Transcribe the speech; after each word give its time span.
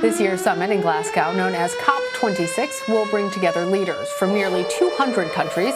This 0.00 0.20
year's 0.20 0.40
summit 0.40 0.70
in 0.70 0.80
Glasgow, 0.80 1.32
known 1.34 1.54
as 1.56 1.74
COP26, 1.74 2.88
will 2.88 3.04
bring 3.06 3.32
together 3.32 3.66
leaders 3.66 4.08
from 4.12 4.32
nearly 4.32 4.64
200 4.70 5.32
countries. 5.32 5.74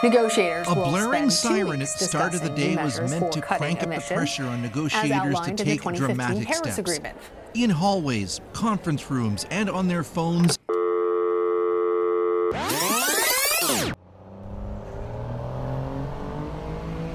Negotiators 0.00 0.68
A 0.68 0.74
will 0.74 0.90
blaring 0.90 1.28
spend 1.28 1.30
two 1.30 1.64
siren 1.66 1.82
at 1.82 1.88
the 1.88 2.04
start 2.04 2.34
of 2.34 2.42
the 2.42 2.50
day 2.50 2.76
was 2.76 3.00
measures 3.00 3.10
meant 3.10 3.24
for 3.24 3.32
to 3.32 3.40
cutting 3.40 3.58
crank 3.58 3.78
up 3.78 3.88
the 3.88 3.94
emissions, 3.94 4.16
pressure 4.16 4.44
on 4.44 4.54
as 4.54 4.62
negotiators 4.62 5.08
to 5.08 5.14
outlined 5.16 5.48
in 5.48 5.56
the 5.56 5.64
take 5.64 5.82
2015 5.82 6.06
dramatic 6.06 6.46
Paris 6.46 6.58
steps. 6.58 6.78
Agreement. 6.78 7.18
In 7.54 7.70
hallways, 7.70 8.40
conference 8.52 9.10
rooms, 9.10 9.44
and 9.50 9.68
on 9.68 9.88
their 9.88 10.04
phones. 10.04 10.56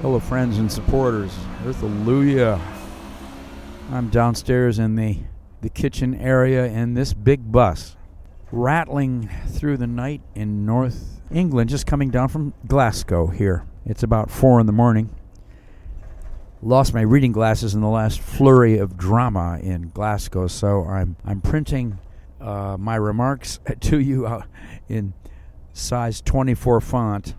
Hello, 0.02 0.20
friends 0.20 0.58
and 0.58 0.70
supporters. 0.70 1.32
Hallelujah. 1.62 2.60
I'm 3.92 4.10
downstairs 4.10 4.78
in 4.78 4.96
the, 4.96 5.18
the 5.60 5.68
kitchen 5.68 6.14
area 6.14 6.66
in 6.66 6.94
this 6.94 7.12
big 7.12 7.50
bus, 7.52 7.96
rattling 8.50 9.28
through 9.48 9.76
the 9.76 9.86
night 9.86 10.22
in 10.34 10.64
North 10.64 11.20
England, 11.30 11.70
just 11.70 11.86
coming 11.86 12.10
down 12.10 12.28
from 12.28 12.54
Glasgow 12.66 13.26
here. 13.28 13.64
It's 13.84 14.02
about 14.02 14.30
four 14.30 14.60
in 14.60 14.66
the 14.66 14.72
morning. 14.72 15.14
Lost 16.62 16.92
my 16.92 17.00
reading 17.00 17.32
glasses 17.32 17.74
in 17.74 17.80
the 17.80 17.88
last 17.88 18.20
flurry 18.20 18.78
of 18.78 18.96
drama 18.96 19.58
in 19.62 19.88
Glasgow, 19.90 20.46
so 20.46 20.84
I'm 20.84 21.16
I'm 21.24 21.40
printing 21.40 21.98
uh, 22.40 22.76
my 22.78 22.96
remarks 22.96 23.60
to 23.80 23.98
you 23.98 24.26
uh, 24.26 24.42
in 24.88 25.14
size 25.72 26.20
24 26.20 26.80
font. 26.80 27.34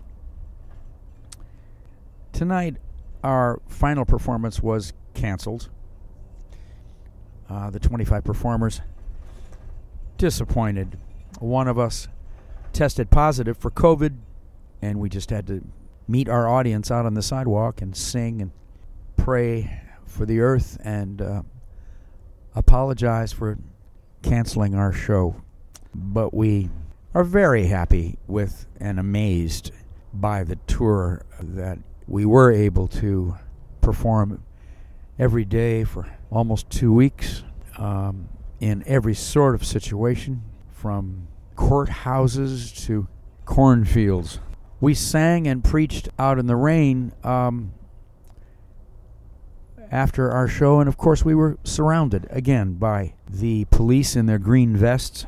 Tonight, 2.32 2.76
our 3.22 3.60
final 3.68 4.04
performance 4.04 4.60
was 4.60 4.92
canceled. 5.14 5.68
Uh, 7.52 7.68
the 7.68 7.78
25 7.78 8.24
performers 8.24 8.80
disappointed. 10.16 10.98
One 11.38 11.68
of 11.68 11.78
us 11.78 12.08
tested 12.72 13.10
positive 13.10 13.58
for 13.58 13.70
COVID, 13.70 14.16
and 14.80 14.98
we 14.98 15.10
just 15.10 15.28
had 15.28 15.46
to 15.48 15.62
meet 16.08 16.30
our 16.30 16.48
audience 16.48 16.90
out 16.90 17.04
on 17.04 17.12
the 17.12 17.20
sidewalk 17.20 17.82
and 17.82 17.94
sing 17.94 18.40
and 18.40 18.52
pray 19.18 19.82
for 20.06 20.24
the 20.24 20.40
earth 20.40 20.78
and 20.82 21.20
uh, 21.20 21.42
apologize 22.54 23.34
for 23.34 23.58
canceling 24.22 24.74
our 24.74 24.92
show. 24.92 25.36
But 25.94 26.32
we 26.32 26.70
are 27.12 27.24
very 27.24 27.66
happy 27.66 28.16
with 28.26 28.64
and 28.80 28.98
amazed 28.98 29.72
by 30.14 30.42
the 30.42 30.56
tour 30.66 31.26
that 31.38 31.78
we 32.08 32.24
were 32.24 32.50
able 32.50 32.88
to 32.88 33.36
perform 33.82 34.42
every 35.18 35.44
day 35.44 35.84
for 35.84 36.08
almost 36.32 36.70
two 36.70 36.92
weeks 36.92 37.44
um, 37.76 38.28
in 38.58 38.82
every 38.86 39.14
sort 39.14 39.54
of 39.54 39.64
situation, 39.64 40.42
from 40.72 41.28
courthouses 41.56 42.86
to 42.86 43.06
cornfields. 43.44 44.40
We 44.80 44.94
sang 44.94 45.46
and 45.46 45.62
preached 45.62 46.08
out 46.18 46.38
in 46.38 46.46
the 46.46 46.56
rain 46.56 47.12
um, 47.22 47.72
after 49.90 50.30
our 50.30 50.48
show, 50.48 50.80
and 50.80 50.88
of 50.88 50.96
course, 50.96 51.24
we 51.24 51.34
were 51.34 51.58
surrounded 51.64 52.26
again 52.30 52.74
by 52.74 53.14
the 53.28 53.66
police 53.66 54.16
in 54.16 54.26
their 54.26 54.38
green 54.38 54.74
vests. 54.76 55.26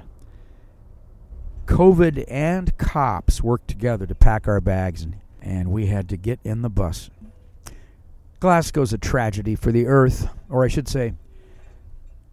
COVID 1.67 2.25
and 2.29 2.77
cops 2.79 3.43
worked 3.43 3.69
together 3.69 4.07
to 4.07 4.15
pack 4.15 4.49
our 4.49 4.61
bags, 4.61 5.03
and, 5.03 5.17
and 5.41 5.71
we 5.71 5.87
had 5.87 6.09
to 6.09 6.17
get 6.17 6.41
in 6.45 6.63
the 6.63 6.71
bus. 6.71 7.11
Glasgow's 8.41 8.93
a 8.93 8.99
tragedy 8.99 9.55
for 9.55 9.73
the 9.73 9.87
earth, 9.87 10.29
or 10.49 10.65
I 10.65 10.69
should 10.69 10.89
say, 10.89 11.15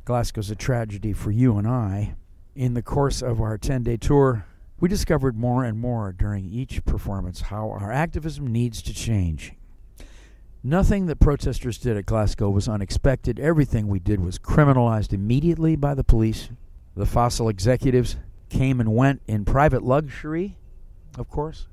Glasgow's 0.06 0.52
a 0.52 0.56
tragedy 0.56 1.14
for 1.14 1.32
you 1.32 1.58
and 1.58 1.68
I. 1.68 2.16
In 2.56 2.74
the 2.74 2.82
course 2.82 3.22
of 3.22 3.40
our 3.40 3.58
10 3.58 3.84
day 3.84 3.98
tour, 3.98 4.46
we 4.80 4.90
discovered 4.90 5.38
more 5.38 5.64
and 5.64 5.80
more 5.80 6.12
during 6.12 6.46
each 6.46 6.84
performance 6.86 7.42
how 7.42 7.70
our 7.70 7.92
activism 7.92 8.48
needs 8.48 8.82
to 8.82 8.94
change. 8.94 9.54
Nothing 10.64 11.06
that 11.06 11.20
protesters 11.20 11.78
did 11.78 11.98
at 11.98 12.06
Glasgow 12.06 12.50
was 12.50 12.68
unexpected. 12.68 13.40
Everything 13.40 13.88
we 13.88 14.00
did 14.00 14.20
was 14.20 14.38
criminalized 14.38 15.14
immediately 15.14 15.76
by 15.76 15.94
the 15.94 16.04
police. 16.04 16.50
The 16.96 17.06
fossil 17.06 17.48
executives 17.48 18.18
came 18.50 18.80
and 18.80 18.94
went 18.96 19.22
in 19.28 19.46
private 19.46 19.82
luxury, 19.82 20.58
of 21.18 21.30
course, 21.30 21.68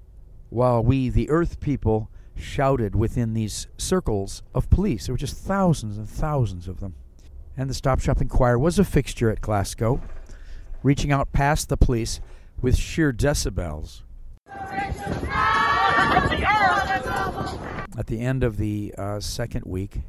while 0.49 0.83
we, 0.83 1.09
the 1.09 1.28
earth 1.28 1.60
people, 1.60 2.10
shouted 2.38 2.94
within 2.94 3.34
these 3.34 3.66
circles 3.76 4.43
of 4.54 4.71
police. 4.71 5.06
There 5.06 5.15
were 5.15 5.19
just 5.19 5.37
thousands 5.37 5.99
and 5.99 6.09
thousands 6.09 6.69
of 6.69 6.81
them. 6.81 6.94
And 7.56 7.69
the 7.69 7.75
Stop 7.75 8.00
Shopping 8.00 8.28
Choir 8.28 8.59
was 8.59 8.78
a 8.78 8.84
fixture 8.84 9.31
at 9.31 9.41
Glasgow, 9.41 10.00
reaching 10.82 11.12
out 11.12 11.32
past 11.32 11.69
the 11.69 11.77
police 11.77 12.21
with 12.60 12.77
sheer 12.77 13.12
decibels. 13.12 14.03
At 17.98 18.06
the 18.06 18.21
end 18.21 18.44
of 18.44 18.59
the 18.59 18.94
uh, 18.97 19.21
second 19.21 19.65
week, 19.66 20.03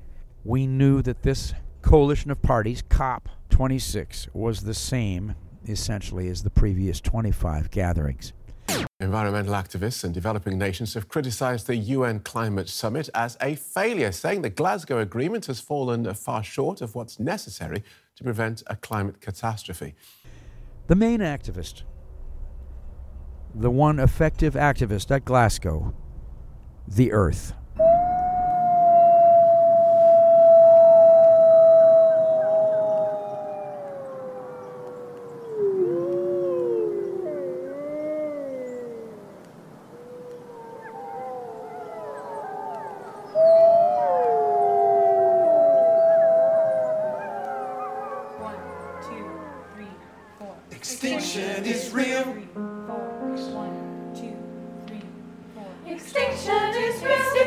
we 0.43 0.67
knew 0.67 1.01
that 1.01 1.23
this 1.23 1.53
coalition 1.81 2.29
of 2.29 2.41
parties, 2.41 2.83
COP 2.87 3.29
26, 3.49 4.27
was 4.33 4.61
the 4.61 4.73
same 4.73 5.35
essentially 5.67 6.29
as 6.29 6.43
the 6.43 6.49
previous 6.49 7.01
25 7.01 7.71
gatherings. 7.71 8.33
Environmental 8.99 9.53
activists 9.53 10.03
and 10.03 10.13
developing 10.13 10.57
nations 10.57 10.93
have 10.93 11.07
criticised 11.07 11.67
the 11.67 11.75
UN 11.75 12.19
Climate 12.19 12.69
Summit 12.69 13.09
as 13.15 13.37
a 13.41 13.55
failure, 13.55 14.11
saying 14.11 14.41
the 14.41 14.49
Glasgow 14.49 14.99
Agreement 14.99 15.45
has 15.45 15.59
fallen 15.59 16.13
far 16.13 16.43
short 16.43 16.81
of 16.81 16.95
what's 16.95 17.19
necessary 17.19 17.83
to 18.15 18.23
prevent 18.23 18.61
a 18.67 18.75
climate 18.75 19.21
catastrophe. 19.21 19.95
The 20.87 20.95
main 20.95 21.19
activist, 21.19 21.83
the 23.55 23.71
one 23.71 23.99
effective 23.99 24.53
activist 24.53 25.15
at 25.15 25.25
Glasgow, 25.25 25.95
the 26.87 27.11
Earth. 27.11 27.53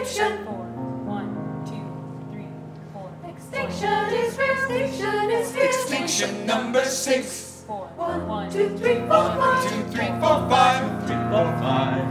Extinction. 0.03 0.45
Four. 0.45 0.67
One, 1.07 1.63
two, 1.65 2.33
three, 2.33 2.49
four. 2.93 3.09
Extinction 3.31 4.03
is 4.11 4.37
real. 4.37 4.51
Extinction 4.51 5.31
is 5.31 5.55
real. 5.55 5.65
Extinction 5.65 6.45
number 6.47 6.85
six. 6.85 7.63
Four. 7.69 7.87
One, 8.27 8.51
two, 8.51 8.77
three, 8.79 8.97
four, 8.97 9.07
One, 9.07 9.39
five. 9.39 9.71
two, 9.71 9.83
three, 9.95 10.09
four, 10.19 10.39
five. 10.51 11.07
Three, 11.07 11.23
four, 11.31 11.47
five. 11.63 12.09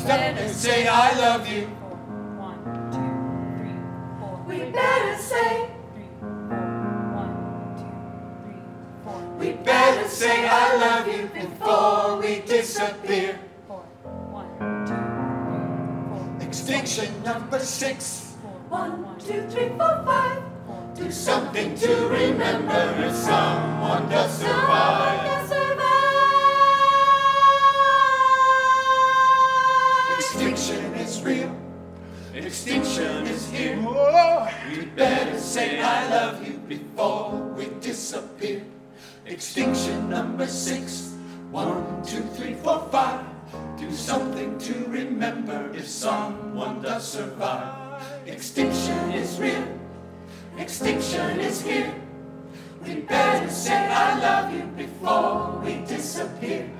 Stop 0.00 0.20
and 0.20 0.54
say 0.54 0.86
I 0.86 1.18
love 1.18 1.48
you. 1.48 1.64
Four. 1.80 1.96
One, 2.44 2.60
two, 2.92 3.08
three, 3.56 3.78
four. 4.20 4.44
We 4.46 4.70
better 4.70 5.16
say. 5.16 5.70
Three, 5.94 6.10
four. 6.20 6.28
One, 7.24 7.32
two, 7.80 7.94
three, 8.44 8.60
four. 9.02 9.20
We 9.40 9.52
better 9.64 10.08
say 10.08 10.46
I 10.46 10.76
love 10.76 11.08
you 11.08 11.28
before 11.32 12.20
we 12.20 12.40
disappear. 12.40 13.40
Extinction 16.84 17.22
number 17.24 17.58
six. 17.60 18.36
One, 18.68 19.16
two, 19.18 19.48
three, 19.48 19.68
four, 19.70 20.04
five. 20.04 20.42
Do 20.94 21.10
something 21.10 21.74
to 21.76 22.08
remember 22.08 22.94
if 22.98 23.14
someone 23.14 24.06
does 24.10 24.36
survive. 24.36 25.48
Someone 25.48 25.48
survive. 25.48 25.88
Extinction 30.18 30.94
is 31.00 31.22
real. 31.22 31.56
Extinction 32.34 33.28
is 33.28 33.48
here. 33.48 33.80
We 34.68 34.84
better 34.84 35.40
say 35.40 35.80
I 35.80 36.06
love 36.10 36.46
you 36.46 36.58
before 36.68 37.30
we 37.56 37.70
disappear. 37.80 38.62
Extinction 39.24 40.10
number 40.10 40.46
six. 40.46 41.14
One, 41.50 42.04
two, 42.04 42.20
three, 42.36 42.52
four, 42.60 42.86
five. 42.92 43.33
Do 43.78 43.90
something 43.92 44.58
to 44.58 44.74
remember 44.88 45.70
if 45.74 45.86
someone 45.86 46.82
does 46.82 47.06
survive. 47.06 48.02
Extinction 48.26 49.12
is 49.12 49.38
real. 49.38 49.66
Extinction 50.58 51.40
is 51.40 51.60
here. 51.62 51.94
We 52.84 53.00
better 53.00 53.50
say 53.50 53.86
I 53.88 54.18
love 54.20 54.54
you 54.54 54.64
before 54.76 55.60
we 55.64 55.84
disappear. 55.86 56.70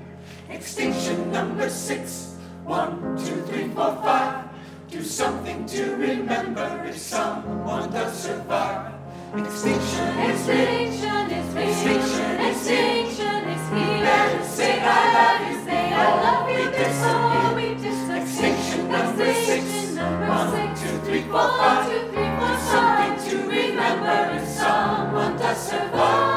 Extinction 0.50 1.32
number 1.32 1.68
six. 1.70 2.36
One, 2.64 3.16
two, 3.18 3.42
three, 3.42 3.68
four, 3.68 3.96
five. 4.02 4.48
Do 4.90 5.02
something 5.02 5.66
to 5.66 5.96
remember 5.96 6.84
if 6.86 6.98
someone 6.98 7.90
does 7.90 8.16
survive. 8.16 8.92
Extinction 9.34 10.08
is 10.30 10.46
real. 10.46 10.58
Extinction 10.58 11.30
is 11.30 11.54
real. 11.54 11.68
Extinction 11.68 12.40
is 12.40 12.68
Extinction 18.16 18.88
number 18.88 19.34
six. 19.34 19.94
Number 19.94 20.26
One, 20.26 21.86
Something 22.60 23.30
to 23.30 23.36
remember 23.48 24.46
someone 24.46 25.36
does 25.36 25.68
survive. 25.68 26.33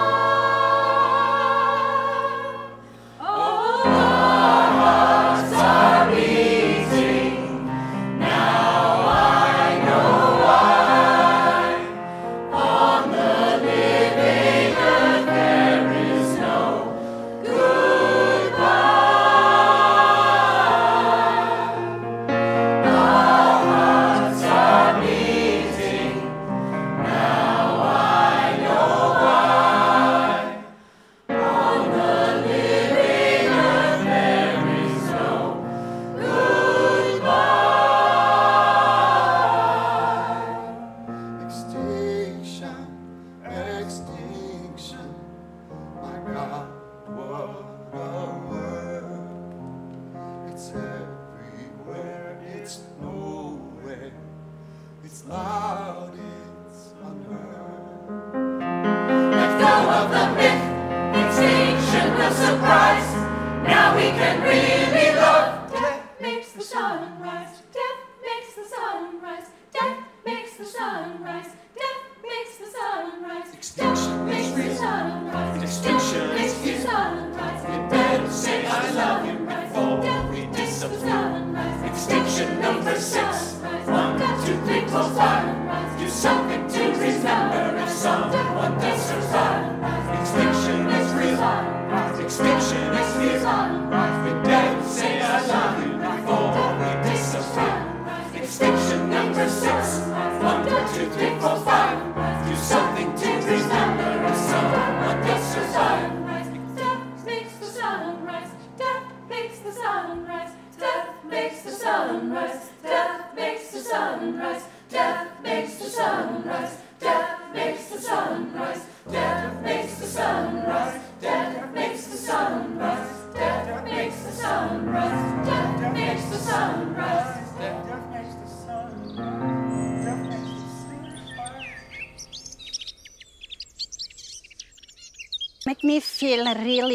Can 64.12 64.42
really 64.42 65.16
love. 65.16 65.72
Death 65.72 66.02
makes 66.22 66.52
the 66.52 66.62
sun 66.62 67.22
rise. 67.22 67.62
Death 67.74 68.00
makes 68.24 68.54
the 68.56 68.66
sun 68.66 69.22
rise. 69.22 69.48
Death 69.74 69.98
makes 70.26 70.58
the 70.58 70.66
sun 70.66 71.24
rise. 71.24 71.52
Death 71.76 72.02
makes 72.24 72.58
the 72.58 72.66
sun 72.66 73.24
rise. 73.24 73.54
Extinction 73.54 74.26
makes 74.26 74.52
the 74.52 74.76
sun 74.76 75.32
rise. 75.32 75.64
Extinction 75.64 76.28
makes 76.36 76.54
the 76.54 76.78
sun 76.80 77.34
rise. 77.34 77.62
We 77.70 77.90
better 77.90 78.30
say 78.30 78.66
I 78.66 78.92
love 78.92 79.26
you 79.28 79.38
before 79.46 80.32
we 80.32 80.46
disappear. 80.56 81.28
Extinction 81.86 82.62
number 82.62 82.96
six. 83.00 83.54
One, 83.86 84.20
two, 84.46 84.58
three, 84.66 84.82
four, 84.88 85.10
five. 85.12 86.00
Do 86.00 86.10
something 86.10 86.68
to 86.68 86.84
remember 87.00 87.78
if 87.84 87.90
someone 87.90 88.74
does 88.80 89.02
survive. 89.02 89.47
Extinction 92.28 92.84
is 92.92 93.44
better 94.44 94.84
say 94.84 95.22
I 95.22 95.48
love 95.48 95.80
you 95.80 95.94
before 95.96 96.52
we 96.76 96.90
disappear. 97.10 97.78
Extinction 98.44 99.10
number 99.10 99.48
six. 99.48 100.04
Do 102.46 102.56
something 102.58 103.16
to 103.16 103.30
remember. 103.48 104.10
Death 104.28 104.76
makes 105.24 105.48
the 105.56 105.64
sun 105.72 106.26
rise. 106.26 106.52
Death 108.78 109.06
makes 109.30 109.60
the 109.62 109.72
sun 109.72 109.98
rise. 109.98 110.12
Death 110.52 110.52
makes 110.84 111.62
the. 111.72 111.80
Death 112.92 113.34
makes 113.34 113.70
the. 113.70 113.80
Death 114.90 115.44
makes 115.44 115.78
the. 115.78 115.90
Death 117.00 117.54
makes 117.54 117.97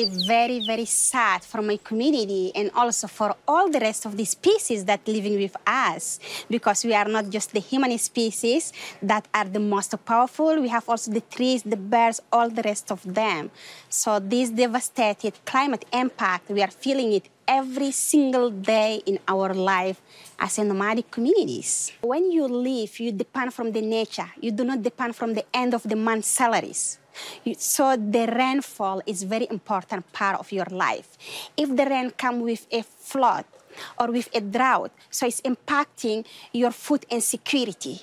really 0.03 0.27
very 0.27 0.65
very 0.67 0.85
sad 0.85 1.45
for 1.45 1.63
my 1.63 1.77
community 1.77 2.53
and 2.55 2.71
also 2.75 3.07
for 3.07 3.35
all 3.47 3.71
the 3.71 3.81
rest 3.81 4.05
of 4.07 4.17
the 4.17 4.25
species 4.25 4.85
that 4.85 5.07
living 5.07 5.37
with 5.39 5.57
us 5.67 6.19
because 6.51 6.85
we 6.85 6.95
are 6.95 7.09
not 7.09 7.29
just 7.31 7.53
the 7.53 7.61
human 7.61 7.97
species 7.99 8.73
that 9.03 9.27
are 9.35 9.45
the 9.45 9.61
most 9.61 9.95
powerful 10.05 10.61
we 10.61 10.69
have 10.69 10.89
also 10.89 11.11
the 11.11 11.21
trees 11.21 11.63
the 11.63 11.77
birds 11.77 12.21
all 12.33 12.49
the 12.49 12.63
rest 12.63 12.91
of 12.91 13.03
them. 13.15 13.51
So 13.89 14.19
this 14.19 14.51
devastated 14.51 15.35
climate 15.45 15.85
impact 15.93 16.51
we 16.51 16.63
are 16.63 16.71
feeling 16.71 17.13
it 17.13 17.29
every 17.47 17.91
single 17.91 18.51
day 18.51 19.03
in 19.07 19.19
our 19.29 19.55
life 19.55 20.01
as 20.39 20.59
a 20.59 20.65
nomadic 20.65 21.11
communities. 21.11 21.93
When 22.01 22.31
you 22.31 22.47
live, 22.47 22.99
you 23.01 23.13
depend 23.13 23.55
from 23.55 23.73
the 23.73 23.83
nature. 23.83 24.31
You 24.41 24.53
do 24.53 24.65
not 24.65 24.83
depend 24.83 25.17
from 25.17 25.35
the 25.35 25.45
end 25.55 25.75
of 25.75 25.83
the 25.83 25.97
month 25.97 26.25
salaries. 26.25 26.99
So 27.59 27.97
the 27.97 28.27
rainfall 28.27 29.03
is 29.07 29.23
very 29.25 29.47
important 29.51 30.13
part 30.13 30.39
of 30.39 30.51
your 30.51 30.67
life. 30.71 31.19
If 31.57 31.77
the 31.77 31.85
rain 31.85 32.13
come 32.17 32.41
with 32.41 32.67
a 32.73 32.83
flood 32.83 33.45
or 33.99 34.09
with 34.09 34.29
a 34.35 34.41
drought, 34.41 34.93
so 35.11 35.27
it's 35.27 35.41
impacting 35.43 36.25
your 36.53 36.71
food 36.71 37.05
insecurity. 37.11 38.03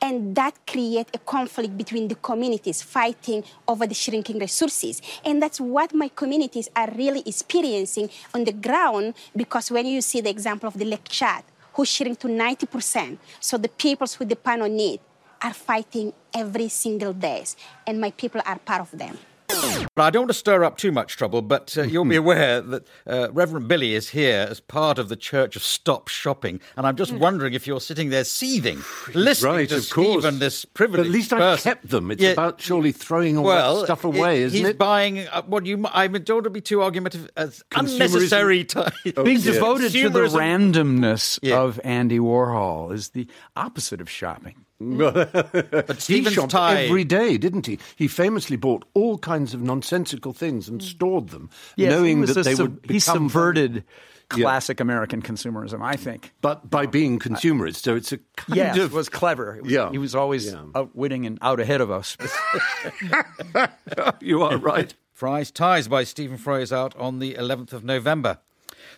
And 0.00 0.34
that 0.36 0.54
create 0.66 1.08
a 1.14 1.18
conflict 1.18 1.76
between 1.76 2.08
the 2.08 2.14
communities 2.16 2.82
fighting 2.82 3.44
over 3.66 3.86
the 3.86 3.94
shrinking 3.94 4.38
resources. 4.38 5.02
And 5.24 5.42
that's 5.42 5.60
what 5.60 5.94
my 5.94 6.08
communities 6.08 6.68
are 6.74 6.90
really 6.96 7.22
experiencing 7.26 8.10
on 8.34 8.44
the 8.44 8.52
ground 8.52 9.14
because 9.34 9.70
when 9.70 9.86
you 9.86 10.00
see 10.00 10.20
the 10.20 10.30
example 10.30 10.68
of 10.68 10.78
the 10.78 10.84
Lake 10.84 11.08
Chad, 11.08 11.44
who 11.74 11.84
shrink 11.84 12.18
to 12.20 12.28
90%, 12.28 13.18
so 13.38 13.58
the 13.58 13.68
peoples 13.68 14.14
who 14.14 14.24
depend 14.24 14.62
on 14.62 14.78
it 14.80 15.00
are 15.42 15.52
fighting 15.52 16.12
every 16.32 16.68
single 16.68 17.12
day. 17.12 17.44
And 17.86 18.00
my 18.00 18.10
people 18.10 18.40
are 18.46 18.58
part 18.58 18.80
of 18.80 18.98
them. 18.98 19.18
But 19.48 20.02
I 20.02 20.10
don't 20.10 20.22
want 20.22 20.30
to 20.30 20.34
stir 20.34 20.62
up 20.64 20.76
too 20.76 20.92
much 20.92 21.16
trouble, 21.16 21.40
but 21.40 21.76
uh, 21.78 21.82
you'll 21.82 22.04
be 22.04 22.16
aware 22.16 22.60
that 22.60 22.86
uh, 23.06 23.28
Reverend 23.32 23.66
Billy 23.68 23.94
is 23.94 24.10
here 24.10 24.46
as 24.50 24.60
part 24.60 24.98
of 24.98 25.08
the 25.08 25.16
Church 25.16 25.56
of 25.56 25.62
Stop 25.62 26.08
Shopping, 26.08 26.60
and 26.76 26.86
I'm 26.86 26.96
just 26.96 27.12
wondering 27.12 27.54
if 27.54 27.66
you're 27.66 27.80
sitting 27.80 28.10
there 28.10 28.24
seething, 28.24 28.82
listening 29.14 29.52
right, 29.52 29.68
to 29.70 29.76
of 29.76 29.88
course. 29.90 30.22
Stephen, 30.24 30.38
this 30.38 30.64
But 30.66 30.74
privileged 30.74 31.06
at 31.08 31.12
least 31.12 31.32
I 31.32 31.38
person. 31.38 31.62
kept 31.70 31.88
them. 31.88 32.10
It's 32.10 32.22
Yeah, 32.22 32.30
about 32.30 32.60
surely 32.60 32.92
throwing 32.92 33.38
all 33.38 33.44
well, 33.44 33.76
that 33.78 33.84
stuff 33.86 34.04
away, 34.04 34.42
isn't 34.42 34.58
he's 34.58 34.68
it? 34.68 34.78
buying 34.78 35.20
uh, 35.28 35.42
what 35.42 35.64
you. 35.64 35.74
m- 35.78 35.86
I 35.86 36.04
I 36.04 36.08
don't 36.08 36.36
want 36.36 36.44
to 36.44 36.50
be 36.50 36.60
too 36.60 36.82
argumentative. 36.82 37.30
As 37.36 37.62
Consumerism. 37.70 37.92
unnecessary 37.94 38.64
time. 38.66 38.92
Being 39.04 39.40
devoted 39.40 39.92
to 39.92 40.08
the 40.10 40.18
Consumerism. 40.20 40.72
randomness 40.72 41.38
Yeah. 41.42 41.60
of 41.60 41.80
Andy 41.84 42.18
Warhol 42.18 42.92
is 42.92 43.10
the 43.10 43.26
opposite 43.56 44.00
of 44.02 44.10
shopping. 44.10 44.65
Mm. 44.82 45.72
But 45.86 45.96
He 45.96 46.00
Stephen's 46.00 46.34
shopped 46.34 46.50
tie. 46.52 46.84
every 46.84 47.04
day, 47.04 47.38
didn't 47.38 47.66
he? 47.66 47.78
He 47.96 48.08
famously 48.08 48.56
bought 48.56 48.84
all 48.94 49.18
kinds 49.18 49.54
of 49.54 49.62
nonsensical 49.62 50.32
things 50.32 50.68
and 50.68 50.80
mm. 50.80 50.84
stored 50.84 51.30
them, 51.30 51.50
Yes, 51.76 51.90
knowing 51.90 52.22
that 52.22 52.34
they 52.44 52.54
sub- 52.54 52.74
would 52.74 52.80
he 52.82 52.94
become 52.94 53.28
subverted 53.30 53.84
classic 54.28 54.80
American 54.80 55.22
consumerism. 55.22 55.82
I 55.82 55.96
think. 55.96 56.32
But 56.40 56.68
by 56.68 56.84
um, 56.84 56.90
being 56.90 57.18
consumerist, 57.18 57.76
so 57.76 57.96
it's 57.96 58.12
a 58.12 58.18
kind 58.36 58.56
Yes, 58.56 58.78
of 58.78 58.92
was 58.92 59.08
clever. 59.08 59.56
It 59.56 59.62
was- 59.62 59.72
Yeah. 59.72 59.90
he 59.90 59.98
was 59.98 60.14
always 60.14 60.46
Yeah. 60.46 60.64
outwitting 60.74 61.26
and 61.26 61.38
out 61.42 61.60
ahead 61.60 61.80
of 61.80 61.90
us. 61.90 62.16
you 64.20 64.42
are 64.42 64.58
right. 64.58 64.94
Fry's 65.12 65.50
Ties 65.50 65.88
by 65.88 66.04
Stephen 66.04 66.36
Fry 66.36 66.58
is 66.60 66.72
out 66.72 66.94
on 66.96 67.20
the 67.20 67.34
11th 67.34 67.72
of 67.72 67.84
November. 67.84 68.38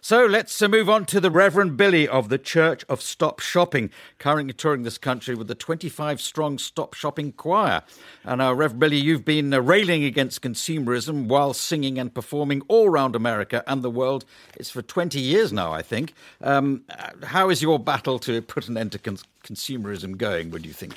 So 0.01 0.27
let's 0.27 0.63
uh, 0.63 0.69
move 0.69 0.89
on 0.89 1.07
to 1.07 1.21
the 1.21 1.31
Reverend 1.31 1.77
Billy 1.77 2.07
of 2.07 2.29
the 2.29 2.39
Church 2.39 2.85
of 2.89 3.03
Stop 3.03 3.41
Shopping, 3.41 3.91
currently 4.19 4.53
touring 4.53 4.83
this 4.83 4.97
country 4.97 5.35
with 5.35 5.49
the 5.49 5.55
25 5.55 6.21
strong 6.21 6.59
Stop 6.59 6.95
Shopping 6.95 7.33
choir. 7.33 7.83
And 8.25 8.41
uh, 8.41 8.55
Reverend 8.55 8.81
Billy, 8.81 8.97
you've 8.99 9.25
been 9.25 9.53
uh, 9.53 9.61
railing 9.61 10.05
against 10.05 10.41
consumerism 10.41 11.27
while 11.27 11.53
singing 11.53 11.99
and 11.99 12.15
performing 12.15 12.63
all 12.69 12.87
around 12.87 13.17
America 13.17 13.65
and 13.67 13.83
the 13.83 13.91
world. 13.91 14.25
It's 14.57 14.71
for 14.71 14.83
20 14.83 15.19
years 15.19 15.53
now, 15.53 15.73
I 15.73 15.83
think. 15.83 16.15
Um, 16.41 16.85
uh, 16.89 17.27
how 17.27 17.51
is 17.51 17.61
your 17.61 17.79
battle 17.79 18.19
to 18.21 18.41
put 18.41 18.69
an 18.69 18.77
end 18.77 18.93
to 18.93 18.99
cons- 18.99 19.25
consumerism 19.43 20.17
going, 20.17 20.51
would 20.51 20.65
you 20.65 20.73
think? 20.73 20.95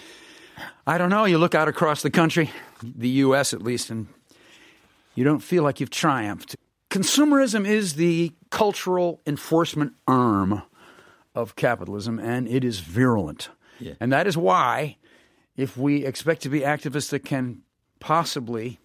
I 0.86 0.98
don't 0.98 1.10
know. 1.10 1.26
You 1.26 1.40
look 1.40 1.56
out 1.56 1.68
across 1.68 2.04
the 2.04 2.12
country, 2.12 2.52
the 2.84 3.10
U.S. 3.10 3.54
at 3.54 3.64
least, 3.64 3.90
and 3.90 4.08
you 5.16 5.24
don't 5.24 5.40
feel 5.40 5.64
like 5.64 5.80
you've 5.80 5.90
triumphed. 5.90 6.56
Consumerism 6.90 7.66
is 7.68 7.96
the 7.96 8.34
cultural 8.52 9.22
enforcement 9.26 9.94
arm 10.08 10.62
of 11.34 11.56
capitalism, 11.56 12.20
and 12.20 12.48
it 12.48 12.64
is 12.64 12.80
virulent. 12.82 13.50
Yeah. 13.80 13.94
And 14.00 14.14
that 14.14 14.28
is 14.28 14.38
why, 14.38 14.98
if 15.58 15.76
we 15.76 16.06
expect 16.06 16.44
to 16.44 16.50
be 16.50 16.60
activists 16.60 17.10
that 17.10 17.26
can 17.26 17.62
possibly 18.00 18.80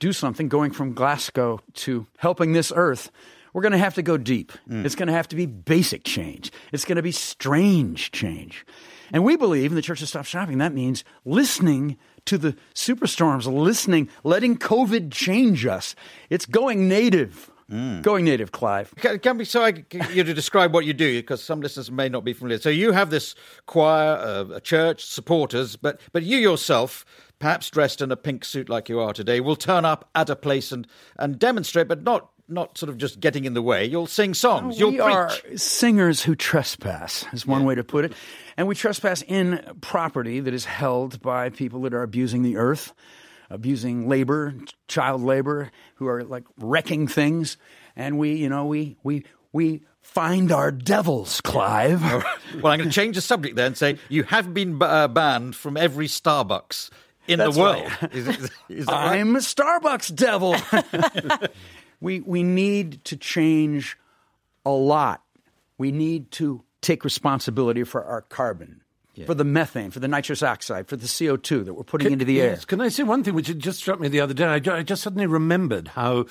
do 0.00 0.12
something, 0.12 0.48
going 0.48 0.72
from 0.72 0.94
Glasgow 0.94 1.60
to 1.74 2.06
helping 2.18 2.52
this 2.52 2.72
earth, 2.74 3.12
we're 3.52 3.62
going 3.62 3.72
to 3.72 3.78
have 3.78 3.94
to 3.94 4.02
go 4.02 4.16
deep. 4.16 4.50
Mm. 4.68 4.84
It's 4.84 4.94
going 4.94 5.08
to 5.08 5.12
have 5.12 5.28
to 5.28 5.36
be 5.36 5.46
basic 5.46 6.04
change. 6.04 6.50
It's 6.72 6.84
going 6.84 6.96
to 6.96 7.02
be 7.02 7.12
strange 7.12 8.10
change. 8.10 8.66
And 9.12 9.22
we 9.24 9.36
believe 9.36 9.70
in 9.70 9.76
the 9.76 9.82
Church 9.82 10.00
of 10.00 10.08
Stop 10.08 10.24
Shopping, 10.24 10.58
that 10.58 10.72
means 10.72 11.04
listening 11.26 11.98
to 12.24 12.38
the 12.38 12.56
superstorms, 12.74 13.46
listening, 13.46 14.08
letting 14.24 14.56
COVID 14.56 15.12
change 15.12 15.66
us. 15.66 15.94
It's 16.30 16.46
going 16.46 16.88
native. 16.88 17.50
Going 17.68 18.24
native, 18.24 18.52
Clive. 18.52 18.94
Can, 18.96 19.18
can 19.18 19.38
we 19.38 19.44
so 19.44 19.62
I 19.62 19.70
get 19.70 20.14
you 20.14 20.24
to 20.24 20.34
describe 20.34 20.74
what 20.74 20.84
you 20.84 20.92
do 20.92 21.18
because 21.20 21.42
some 21.42 21.60
listeners 21.60 21.90
may 21.90 22.08
not 22.08 22.24
be 22.24 22.32
familiar. 22.32 22.58
So 22.58 22.68
you 22.68 22.92
have 22.92 23.10
this 23.10 23.34
choir, 23.66 24.16
uh, 24.16 24.56
a 24.56 24.60
church, 24.60 25.04
supporters, 25.04 25.76
but 25.76 26.00
but 26.12 26.22
you 26.22 26.38
yourself, 26.38 27.06
perhaps 27.38 27.70
dressed 27.70 28.02
in 28.02 28.12
a 28.12 28.16
pink 28.16 28.44
suit 28.44 28.68
like 28.68 28.88
you 28.88 29.00
are 29.00 29.12
today, 29.12 29.40
will 29.40 29.56
turn 29.56 29.84
up 29.84 30.10
at 30.14 30.28
a 30.28 30.36
place 30.36 30.72
and 30.72 30.86
and 31.18 31.38
demonstrate, 31.38 31.88
but 31.88 32.02
not 32.02 32.28
not 32.48 32.76
sort 32.76 32.90
of 32.90 32.98
just 32.98 33.20
getting 33.20 33.44
in 33.44 33.54
the 33.54 33.62
way. 33.62 33.84
You'll 33.84 34.06
sing 34.06 34.34
songs. 34.34 34.78
You'll 34.78 34.90
we 34.90 34.98
preach. 34.98 35.14
are 35.14 35.30
singers 35.56 36.22
who 36.22 36.34
trespass, 36.34 37.24
is 37.32 37.46
one 37.46 37.64
way 37.64 37.74
to 37.74 37.84
put 37.84 38.04
it. 38.04 38.12
And 38.56 38.68
we 38.68 38.74
trespass 38.74 39.22
in 39.22 39.64
property 39.80 40.40
that 40.40 40.52
is 40.52 40.64
held 40.64 41.20
by 41.22 41.48
people 41.50 41.82
that 41.82 41.94
are 41.94 42.02
abusing 42.02 42.42
the 42.42 42.56
earth, 42.56 42.92
abusing 43.52 44.08
labor, 44.08 44.54
child 44.88 45.22
labor, 45.22 45.70
who 45.96 46.08
are 46.08 46.24
like 46.24 46.44
wrecking 46.58 47.06
things. 47.06 47.56
And 47.94 48.18
we, 48.18 48.34
you 48.34 48.48
know, 48.48 48.66
we 48.66 48.96
we 49.02 49.24
we 49.52 49.82
find 50.00 50.50
our 50.50 50.70
devils, 50.70 51.40
Clive. 51.42 52.02
well, 52.02 52.24
I'm 52.72 52.78
going 52.78 52.80
to 52.80 52.90
change 52.90 53.16
the 53.16 53.20
subject 53.22 53.56
there 53.56 53.66
and 53.66 53.76
say 53.76 53.98
you 54.08 54.24
have 54.24 54.52
been 54.52 54.78
b- 54.78 54.86
uh, 54.86 55.08
banned 55.08 55.54
from 55.54 55.76
every 55.76 56.06
Starbucks 56.06 56.90
in 57.28 57.38
That's 57.38 57.54
the 57.54 57.60
world. 57.60 57.82
right. 58.02 58.12
Is, 58.14 58.28
is, 58.28 58.50
is 58.68 58.86
that 58.86 58.92
right? 58.92 59.20
I'm 59.20 59.36
a 59.36 59.40
Starbucks 59.40 60.14
devil. 60.14 60.56
we 62.00 62.20
we 62.20 62.42
need 62.42 63.04
to 63.04 63.16
change 63.16 63.96
a 64.64 64.70
lot. 64.70 65.22
We 65.78 65.92
need 65.92 66.30
to 66.32 66.62
take 66.80 67.04
responsibility 67.04 67.84
for 67.84 68.04
our 68.04 68.22
carbon, 68.22 68.81
for 69.26 69.34
the 69.34 69.44
methane, 69.44 69.90
for 69.90 70.00
the 70.00 70.08
nitrous 70.08 70.42
oxide, 70.42 70.88
for 70.88 70.96
the 70.96 71.06
CO2 71.06 71.64
that 71.64 71.74
we're 71.74 71.82
putting 71.84 72.12
into 72.12 72.24
the 72.24 72.40
air. 72.40 72.50
Yes. 72.50 72.64
Can 72.64 72.80
I 72.80 72.88
say 72.88 73.02
one 73.02 73.22
thing 73.22 73.34
which 73.34 73.56
just 73.58 73.78
struck 73.78 74.00
me 74.00 74.08
the 74.08 74.20
other 74.20 74.34
day? 74.34 74.44
I, 74.46 74.60
I 74.78 74.82
just 74.82 75.02
suddenly 75.02 75.26
remembered 75.26 75.88
how 75.88 76.26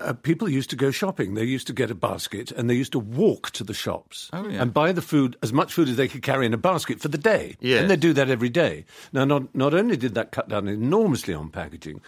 uh, 0.00 0.12
people 0.14 0.48
used 0.48 0.70
to 0.70 0.76
go 0.76 0.90
shopping. 0.90 1.34
They 1.34 1.44
used 1.44 1.66
to 1.68 1.72
get 1.72 1.90
a 1.90 1.94
basket 1.94 2.50
and 2.52 2.68
they 2.70 2.74
used 2.74 2.92
to 2.92 2.98
walk 2.98 3.50
to 3.52 3.64
the 3.64 3.74
shops 3.74 4.30
Oh, 4.32 4.48
yeah. 4.48 4.62
and 4.62 4.72
buy 4.74 4.92
the 4.92 5.02
food, 5.02 5.36
as 5.42 5.52
much 5.52 5.72
food 5.72 5.88
as 5.88 5.96
they 5.96 6.08
could 6.08 6.22
carry 6.22 6.46
in 6.46 6.54
a 6.54 6.58
basket 6.58 7.00
for 7.00 7.08
the 7.08 7.18
day. 7.18 7.56
Yes. 7.60 7.82
And 7.82 7.90
they 7.90 7.96
do 7.96 8.12
that 8.14 8.30
every 8.30 8.48
day. 8.48 8.86
Now, 9.12 9.24
not, 9.24 9.54
not 9.54 9.74
only 9.74 9.96
did 9.96 10.14
that 10.14 10.32
cut 10.32 10.48
down 10.48 10.68
enormously 10.68 11.34
on 11.34 11.50
packaging, 11.50 12.00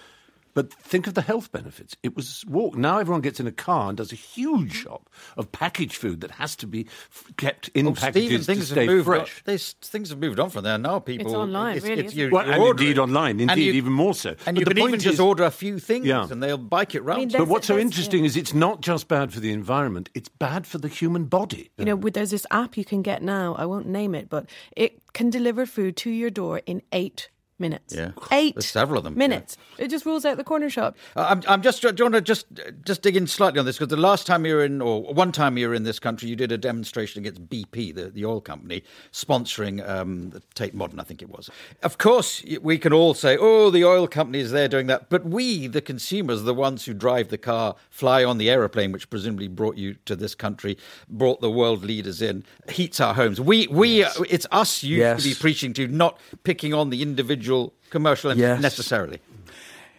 but 0.54 0.72
think 0.72 1.06
of 1.06 1.14
the 1.14 1.22
health 1.22 1.50
benefits. 1.52 1.96
It 2.02 2.14
was 2.16 2.44
walk. 2.46 2.76
Now 2.76 2.98
everyone 2.98 3.20
gets 3.22 3.40
in 3.40 3.46
a 3.46 3.52
car 3.52 3.88
and 3.88 3.96
does 3.96 4.12
a 4.12 4.16
huge 4.16 4.70
mm-hmm. 4.74 4.82
shop 4.82 5.08
of 5.36 5.50
packaged 5.52 5.96
food 5.96 6.20
that 6.20 6.32
has 6.32 6.56
to 6.56 6.66
be 6.66 6.86
f- 7.10 7.32
kept 7.36 7.68
in 7.74 7.86
Oh, 7.86 7.92
packages 7.94 8.24
Stephen, 8.26 8.38
to 8.40 8.44
things 8.44 8.66
stay 8.70 8.80
have 8.80 8.86
moved 8.94 9.08
on. 9.08 9.16
fresh. 9.16 9.42
There's, 9.44 9.72
things 9.74 10.10
have 10.10 10.18
moved 10.18 10.38
on 10.40 10.50
from 10.50 10.64
there 10.64 10.78
now. 10.78 10.98
People, 10.98 11.26
It's 11.26 11.34
online, 11.34 11.78
really, 11.80 12.04
isn't 12.04 12.18
it? 12.18 12.32
Well, 12.32 12.50
and 12.50 12.62
order 12.62 12.82
indeed 12.82 12.98
it. 12.98 13.00
online, 13.00 13.40
indeed 13.40 13.62
you- 13.66 13.72
even 13.72 13.92
more 13.92 14.14
so. 14.14 14.30
And 14.46 14.56
But 14.56 14.58
you 14.58 14.64
the 14.64 14.70
can 14.70 14.78
even 14.78 14.90
point 14.92 15.02
just 15.02 15.20
order 15.20 15.44
a 15.44 15.50
few 15.50 15.78
things, 15.78 16.06
Yeah. 16.06 16.26
and 16.30 16.42
they'll 16.42 16.58
bike 16.58 16.94
it 16.94 17.02
round. 17.02 17.18
mean, 17.20 17.28
to 17.30 17.38
But 17.38 17.48
what's 17.48 17.66
so 17.66 17.74
that's- 17.74 17.84
interesting 17.86 18.24
is 18.24 18.36
it's 18.36 18.54
not 18.54 18.80
just 18.80 19.08
bad 19.08 19.32
for 19.32 19.40
the 19.40 19.52
environment, 19.52 20.10
it's 20.14 20.28
bad 20.28 20.66
for 20.66 20.78
the 20.78 20.88
human 20.88 21.24
body. 21.26 21.70
You 21.78 21.84
know, 21.86 21.96
with- 21.96 22.14
there's 22.14 22.30
this 22.30 22.46
app 22.50 22.76
you 22.76 22.84
can 22.84 23.02
get 23.02 23.22
now. 23.22 23.54
I 23.56 23.64
won't 23.66 23.86
name 23.86 24.14
it, 24.14 24.28
but 24.28 24.46
it 24.76 25.00
can 25.12 25.30
deliver 25.30 25.66
food 25.66 25.96
to 25.98 26.10
your 26.10 26.30
door 26.30 26.60
in 26.66 26.82
eight 26.92 27.30
minutes. 27.62 27.94
Yeah. 27.94 28.10
eight. 28.30 28.54
There's 28.54 28.66
several 28.66 28.98
of 28.98 29.04
them, 29.04 29.14
minutes. 29.16 29.56
It 29.78 29.88
just 29.88 30.04
rolls 30.04 30.26
out 30.26 30.36
the 30.36 30.44
corner 30.44 30.68
shop. 30.68 30.96
Uh, 31.16 31.26
I'm, 31.30 31.42
I'm 31.48 31.62
just. 31.62 31.80
Do 31.80 31.88
you 31.96 32.04
want 32.04 32.14
to 32.16 32.20
just 32.20 32.44
just 32.84 33.00
dig 33.00 33.16
in 33.16 33.26
slightly 33.26 33.58
on 33.58 33.64
this 33.64 33.76
because 33.78 33.88
the 33.88 33.96
last 33.96 34.26
time 34.26 34.44
you 34.44 34.54
were 34.56 34.64
in, 34.64 34.82
or 34.82 35.02
one 35.14 35.32
time 35.32 35.56
you 35.56 35.68
were 35.68 35.74
in 35.74 35.84
this 35.84 35.98
country, 35.98 36.28
you 36.28 36.36
did 36.36 36.52
a 36.52 36.58
demonstration 36.58 37.20
against 37.22 37.48
BP, 37.48 37.94
the, 37.94 38.10
the 38.10 38.26
oil 38.26 38.40
company, 38.42 38.82
sponsoring 39.12 39.88
um, 39.88 40.30
the 40.30 40.42
Tate 40.54 40.74
Modern, 40.74 41.00
I 41.00 41.04
think 41.04 41.22
it 41.22 41.30
was. 41.30 41.48
Of 41.82 41.98
course, 41.98 42.44
we 42.60 42.76
can 42.78 42.92
all 42.92 43.14
say, 43.14 43.36
"Oh, 43.40 43.70
the 43.70 43.84
oil 43.84 44.06
company 44.08 44.40
is 44.40 44.50
there 44.50 44.68
doing 44.68 44.88
that," 44.88 45.08
but 45.08 45.24
we, 45.24 45.66
the 45.68 45.80
consumers, 45.80 46.42
the 46.42 46.54
ones 46.54 46.84
who 46.84 46.92
drive 46.94 47.28
the 47.28 47.38
car, 47.38 47.76
fly 47.90 48.24
on 48.24 48.38
the 48.38 48.50
aeroplane, 48.50 48.92
which 48.92 49.08
presumably 49.08 49.48
brought 49.48 49.76
you 49.76 49.94
to 50.06 50.16
this 50.16 50.34
country, 50.34 50.76
brought 51.08 51.40
the 51.40 51.50
world 51.50 51.84
leaders 51.84 52.20
in, 52.20 52.44
heats 52.68 53.00
our 53.00 53.14
homes. 53.14 53.40
We, 53.40 53.66
we, 53.68 54.04
it's 54.28 54.46
us 54.50 54.82
you 54.82 54.98
Yes. 54.98 55.22
should 55.22 55.28
be 55.30 55.34
preaching 55.40 55.72
to, 55.74 55.86
not 55.88 56.18
picking 56.44 56.74
on 56.74 56.90
the 56.90 57.02
individual 57.02 57.51
commercial 57.90 58.30
entity 58.30 58.42
Yes. 58.46 58.60
necessarily. 58.62 59.18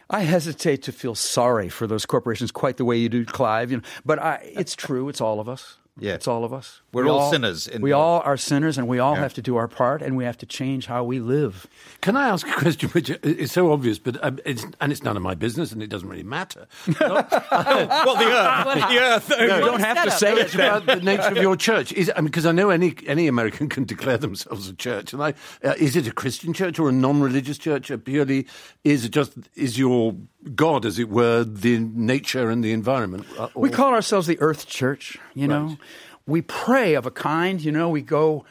I 0.10 0.22
hesitate 0.22 0.84
to 0.84 0.92
feel 0.92 1.16
sorry 1.16 1.70
for 1.70 1.88
those 1.88 2.06
corporations 2.06 2.52
quite 2.52 2.78
the 2.78 2.86
way 2.86 2.98
you 2.98 3.10
do, 3.10 3.26
Clive. 3.26 3.72
You 3.72 3.78
know, 3.78 3.84
but 4.06 4.20
I, 4.20 4.34
it's 4.62 4.76
true. 4.76 5.10
It's 5.10 5.22
all 5.22 5.40
of 5.40 5.48
us. 5.48 5.78
Yeah. 6.00 6.14
it's 6.16 6.28
all 6.28 6.44
of 6.44 6.52
us. 6.52 6.82
We're 6.92 7.04
We 7.04 7.10
all 7.12 7.30
sinners 7.32 7.68
in 7.68 7.82
we 7.82 7.92
the- 7.92 7.96
all 7.98 8.22
are 8.26 8.36
sinners, 8.36 8.80
and 8.80 8.88
we 8.88 8.98
all 8.98 9.14
Yeah. 9.16 9.22
have 9.22 9.34
to 9.36 9.42
do 9.44 9.58
our 9.58 9.68
part, 9.68 10.02
and 10.02 10.18
we 10.18 10.24
have 10.24 10.38
to 10.40 10.46
change 10.48 10.88
how 10.88 11.04
we 11.04 11.20
live. 11.20 11.68
Can 12.02 12.16
I 12.18 12.30
ask 12.30 12.48
a 12.48 12.52
question 12.54 12.90
which 12.90 13.12
is 13.22 13.52
so 13.52 13.72
obvious, 13.72 14.00
but 14.00 14.18
um, 14.24 14.40
it's, 14.44 14.66
and 14.82 14.92
it's 14.92 15.04
none 15.04 15.16
of 15.16 15.22
my 15.22 15.36
business 15.36 15.72
and 15.72 15.84
it 15.84 15.88
doesn't 15.92 16.10
really 16.10 16.24
matter? 16.24 16.66
well, 17.00 17.24
the 17.28 18.26
earth, 18.26 18.88
the 18.90 19.00
earth. 19.00 19.30
you 19.40 19.48
don't 19.48 19.80
have 19.82 20.04
to 20.06 20.12
say 20.12 20.32
it. 20.34 20.40
It's 20.40 20.56
about 20.56 20.86
the 20.88 20.96
nature 20.96 21.30
of 21.30 21.38
your 21.38 21.56
church. 21.56 21.94
Is, 21.94 22.12
I 22.16 22.22
mean, 22.22 22.26
because 22.26 22.46
I 22.48 22.52
know 22.52 22.70
any 22.72 22.96
any 23.06 23.28
American 23.28 23.70
can 23.70 23.84
declare 23.86 24.18
themselves 24.18 24.68
a 24.68 24.74
church, 24.74 25.14
and 25.14 25.22
I, 25.22 25.34
uh, 25.64 25.74
is 25.78 25.96
it 25.96 26.08
a 26.08 26.12
Christian 26.12 26.54
church 26.54 26.80
or 26.80 26.90
a 26.90 26.92
non-religious 26.92 27.58
church? 27.60 27.92
Or 27.92 27.98
purely, 28.00 28.48
is 28.84 29.06
it 29.06 29.10
just 29.12 29.34
is 29.56 29.78
your 29.78 30.16
God, 30.56 30.86
as 30.86 31.00
it 31.00 31.10
were, 31.10 31.44
the 31.44 31.80
nature 31.80 32.50
and 32.50 32.64
the 32.64 32.72
environment? 32.72 33.26
Uh, 33.38 33.48
We 33.56 33.70
call 33.70 33.94
ourselves 33.94 34.28
the 34.28 34.40
Earth 34.40 34.68
Church, 34.68 35.18
you 35.34 35.48
know. 35.48 35.66
Right. 35.66 35.78
We 36.26 36.42
pray 36.42 36.96
of 36.96 37.06
a 37.06 37.12
kind, 37.12 37.62
you 37.62 37.72
know, 37.72 37.90
we 37.90 38.02
go 38.02 38.46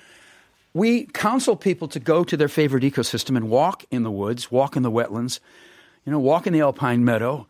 we 0.74 1.04
counsel 1.06 1.56
people 1.56 1.88
to 1.88 2.00
go 2.00 2.24
to 2.24 2.36
their 2.36 2.48
favorite 2.48 2.82
ecosystem 2.82 3.36
and 3.36 3.50
walk 3.50 3.84
in 3.90 4.02
the 4.02 4.10
woods, 4.10 4.50
walk 4.50 4.76
in 4.76 4.82
the 4.82 4.90
wetlands, 4.90 5.38
you 6.06 6.12
know, 6.12 6.18
walk 6.18 6.46
in 6.46 6.52
the 6.52 6.60
alpine 6.60 7.04
meadow, 7.04 7.46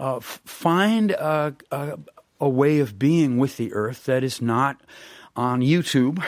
uh, 0.00 0.16
f- 0.16 0.40
find 0.44 1.12
a, 1.12 1.54
a, 1.70 1.98
a 2.40 2.48
way 2.48 2.80
of 2.80 2.98
being 2.98 3.38
with 3.38 3.56
the 3.56 3.72
earth 3.72 4.04
that 4.06 4.24
is 4.24 4.42
not 4.42 4.80
on 5.36 5.60
YouTube 5.60 6.18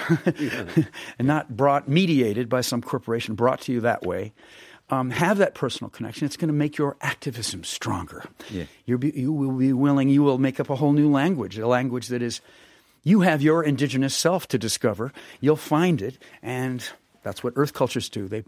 and 1.18 1.26
not 1.28 1.56
brought 1.56 1.88
mediated 1.88 2.48
by 2.48 2.60
some 2.60 2.80
corporation, 2.82 3.34
brought 3.34 3.60
to 3.62 3.72
you 3.72 3.80
that 3.80 4.04
way. 4.04 4.32
Um, 4.88 5.10
have 5.10 5.38
that 5.38 5.54
personal 5.54 5.90
connection. 5.90 6.26
It's 6.26 6.36
going 6.36 6.48
to 6.48 6.54
make 6.54 6.78
your 6.78 6.96
activism 7.00 7.64
stronger. 7.64 8.24
Yeah. 8.50 8.64
You'll 8.84 8.98
be, 8.98 9.10
you 9.10 9.32
will 9.32 9.50
be 9.50 9.72
willing. 9.72 10.08
You 10.08 10.22
will 10.22 10.38
make 10.38 10.60
up 10.60 10.70
a 10.70 10.76
whole 10.76 10.92
new 10.92 11.10
language, 11.10 11.58
a 11.58 11.66
language 11.66 12.06
that 12.08 12.22
is. 12.22 12.40
You 13.02 13.20
have 13.20 13.42
your 13.42 13.62
indigenous 13.62 14.14
self 14.14 14.46
to 14.48 14.58
discover. 14.58 15.12
You'll 15.40 15.56
find 15.56 16.02
it, 16.02 16.18
and 16.42 16.88
that's 17.22 17.42
what 17.42 17.52
Earth 17.56 17.72
cultures 17.72 18.08
do. 18.08 18.28
They, 18.28 18.44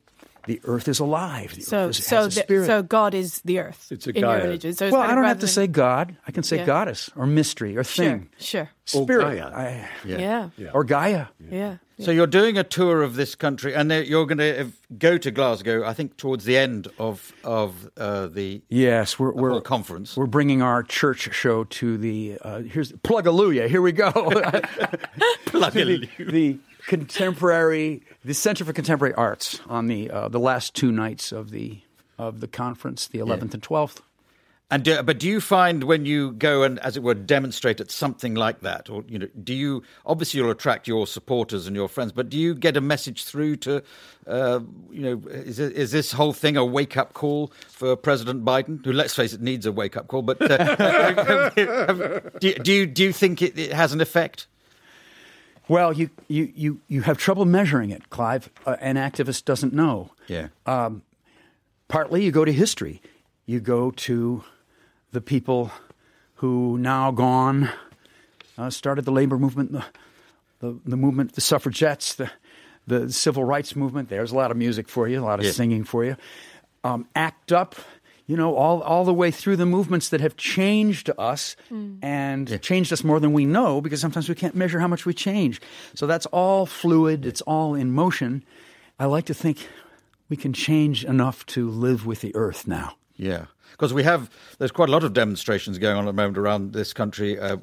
the 0.49 0.61
Earth 0.65 0.89
is 0.89 0.99
alive. 0.99 1.55
The 1.55 1.61
So, 1.63 1.79
Earth 1.89 1.99
is, 1.99 2.05
so, 2.07 2.17
has 2.25 2.37
a 2.39 2.45
the- 2.49 2.67
so 2.67 2.83
God 2.83 3.15
is 3.15 3.41
the 3.45 3.61
earth. 3.61 3.87
It's 3.93 4.07
a 4.07 4.11
in 4.11 4.17
your 4.17 4.35
religion. 4.37 4.73
So 4.73 4.87
it's 4.87 4.93
well, 4.93 5.03
I 5.03 5.09
don't 5.15 5.19
have 5.19 5.37
rather 5.37 5.41
to 5.41 5.47
than- 5.47 5.55
say 5.55 5.67
God. 5.69 6.17
I 6.27 6.33
can 6.33 6.43
say 6.43 6.57
Yeah. 6.57 6.67
goddess 6.67 7.11
or 7.15 7.27
mystery 7.27 7.77
or 7.77 7.85
thing. 7.85 8.29
Sure, 8.39 8.63
Or 8.95 9.03
Spirit. 9.05 9.37
Gaia. 9.39 9.47
I- 9.55 9.89
sure. 10.03 10.19
Yeah. 10.19 10.49
Or 10.75 10.83
Gaia. 10.85 11.27
Yeah. 11.51 11.77
So 12.01 12.13
you're 12.13 12.29
doing 12.29 12.57
a 12.57 12.63
tour 12.63 13.03
of 13.03 13.17
this 13.17 13.35
country, 13.35 13.75
and 13.75 13.91
you're 13.91 14.25
going 14.25 14.39
to 14.39 14.69
go 14.99 15.19
to 15.19 15.31
Glasgow. 15.33 15.85
I 15.85 15.93
think 15.95 16.17
towards 16.17 16.45
the 16.45 16.57
end 16.57 16.87
of 16.99 17.33
of 17.43 17.91
uh, 17.97 18.29
the 18.29 18.63
Yes, 18.69 19.19
we're 19.19 19.33
we're 19.33 19.51
whole 19.51 19.61
conference. 19.61 20.17
We're 20.17 20.27
bringing 20.27 20.63
our 20.63 20.83
church 20.85 21.29
show 21.35 21.65
to 21.65 21.99
the 21.99 22.39
uh, 22.43 22.61
here's 22.61 22.93
Plug-a-luya. 23.03 23.69
Here 23.69 23.83
we 23.83 23.91
go. 23.93 24.13
plug 25.47 25.73
to 25.73 25.85
the, 25.85 26.09
the 26.19 26.59
contemporary, 26.87 28.03
the 28.29 28.35
Center 28.35 28.63
for 28.63 28.75
Contemporary 28.75 29.15
Arts 29.15 29.59
on 29.69 29.87
the 29.87 30.11
uh, 30.11 30.29
the 30.29 30.39
last 30.39 30.75
two 30.75 30.93
nights 30.93 31.33
of 31.33 31.51
the 31.51 31.81
of 32.19 32.41
the 32.41 32.47
conference, 32.47 33.07
the 33.07 33.21
11th 33.21 33.55
and 33.55 33.63
12th. 33.63 34.01
And 34.71 34.85
do, 34.85 35.03
but 35.03 35.19
do 35.19 35.27
you 35.27 35.41
find 35.41 35.85
when 35.85 36.05
you 36.05 36.33
go 36.33 36.63
and, 36.63 36.79
as 36.81 36.99
it 36.99 37.03
were, 37.03 37.15
demonstrate 37.15 37.81
at 37.81 37.91
something 37.91 38.35
like 38.35 38.61
that, 38.61 38.91
or 38.91 39.03
you 39.09 39.19
know, 39.19 39.29
do 39.43 39.55
you 39.55 39.83
obviously 40.05 40.41
you'll 40.41 40.51
attract 40.51 40.87
your 40.87 41.07
supporters 41.07 41.67
and 41.67 41.75
your 41.75 41.89
friends, 41.89 42.13
but 42.13 42.29
do 42.29 42.37
you 42.37 42.55
get 42.55 42.77
a 42.77 42.83
message 42.83 43.25
through 43.25 43.57
to, 43.57 43.83
uh, 44.27 44.61
you 44.91 45.01
know, 45.01 45.23
is 45.31 45.59
is 45.59 45.93
this 45.93 46.13
whole 46.13 46.35
thing 46.35 46.59
a 46.59 46.65
wake 46.67 46.99
up 46.99 47.15
call 47.15 47.51
for 47.69 47.97
President 47.97 48.45
Biden, 48.45 48.85
who 48.85 48.93
let's 48.93 49.15
face 49.15 49.33
it 49.33 49.41
needs 49.41 49.65
a 49.65 49.73
wake 49.73 49.97
up 49.97 50.09
call? 50.09 50.21
But 50.21 50.43
uh, 50.43 51.49
do, 52.41 52.53
do 52.57 52.73
you 52.75 52.85
do 52.85 53.05
you 53.05 53.13
think 53.15 53.41
it, 53.41 53.59
it 53.59 53.73
has 53.73 53.95
an 53.95 54.03
effect? 54.03 54.49
Well, 55.69 55.93
you, 55.93 56.09
you, 56.29 56.51
you, 56.55 56.81
you 56.89 57.03
have 57.03 57.19
trouble 57.19 57.45
measuring 57.45 57.91
it, 57.91 58.09
Clive. 58.11 58.49
Uh, 58.65 58.77
an 58.81 58.97
activist 58.97 59.45
doesn't 59.45 59.73
know. 59.75 60.11
Yeah. 60.27 60.49
Partly 61.89 62.25
you 62.25 62.31
go 62.31 62.45
to 62.45 62.53
history. 62.53 63.01
You 63.47 63.61
go 63.61 63.91
to 63.93 64.45
the 65.13 65.21
people 65.21 65.71
who 66.37 66.77
now 66.79 67.11
gone 67.11 67.71
uh, 68.59 68.71
started 68.71 69.05
the 69.05 69.11
labor 69.13 69.39
movement, 69.39 69.73
the, 69.73 69.85
the, 70.61 70.79
the 70.85 70.97
movement, 70.97 71.33
the 71.35 71.41
suffragettes, 71.41 72.15
the, 72.15 72.31
the 72.87 73.11
civil 73.13 73.45
rights 73.45 73.75
movement. 73.77 74.09
There's 74.09 74.33
a 74.33 74.37
lot 74.37 74.51
of 74.51 74.57
music 74.57 74.89
for 74.89 75.07
you, 75.09 75.21
a 75.21 75.25
lot 75.25 75.39
of 75.39 75.45
Yeah. 75.47 75.53
singing 75.53 75.85
for 75.85 76.05
you. 76.05 76.17
Um, 76.85 77.07
ACT 77.15 77.53
UP, 77.53 77.75
you 78.29 78.37
know, 78.37 78.55
all, 78.55 78.83
all 78.83 79.05
the 79.05 79.13
way 79.13 79.31
through 79.31 79.57
the 79.57 79.67
movements 79.67 80.11
that 80.11 80.21
have 80.21 80.37
changed 80.37 81.11
us 81.19 81.57
mm. 81.73 81.99
and 82.03 82.61
changed 82.61 82.93
us 82.93 83.03
more 83.03 83.19
than 83.19 83.33
we 83.33 83.47
know 83.47 83.81
because 83.81 84.03
sometimes 84.03 84.29
we 84.29 84.35
can't 84.35 84.55
measure 84.55 84.79
how 84.79 84.87
much 84.87 85.07
we 85.07 85.15
change. 85.15 85.61
So 85.95 86.07
that's 86.07 86.27
all 86.27 86.67
fluid, 86.67 87.25
it's 87.25 87.41
all 87.41 87.75
in 87.75 87.91
motion. 87.91 88.45
I 88.99 89.07
like 89.07 89.25
to 89.27 89.35
think 89.35 89.67
we 90.29 90.37
can 90.37 90.53
change 90.53 91.07
enough 91.07 91.47
to 91.47 91.71
live 91.71 92.05
with 92.05 92.21
the 92.21 92.37
earth 92.37 92.69
now. 92.69 92.97
Yeah, 93.17 93.47
because 93.73 93.93
we 93.95 94.03
have 94.03 94.31
there's 94.59 94.71
quite 94.73 94.89
a 94.89 94.93
lot 94.93 95.05
of 95.05 95.13
demonstrations 95.13 95.79
going 95.79 95.97
on 95.97 96.05
at 96.05 96.07
the 96.07 96.13
moment 96.13 96.39
around 96.39 96.73
this 96.73 96.93
country. 96.93 97.39
Uh, 97.39 97.57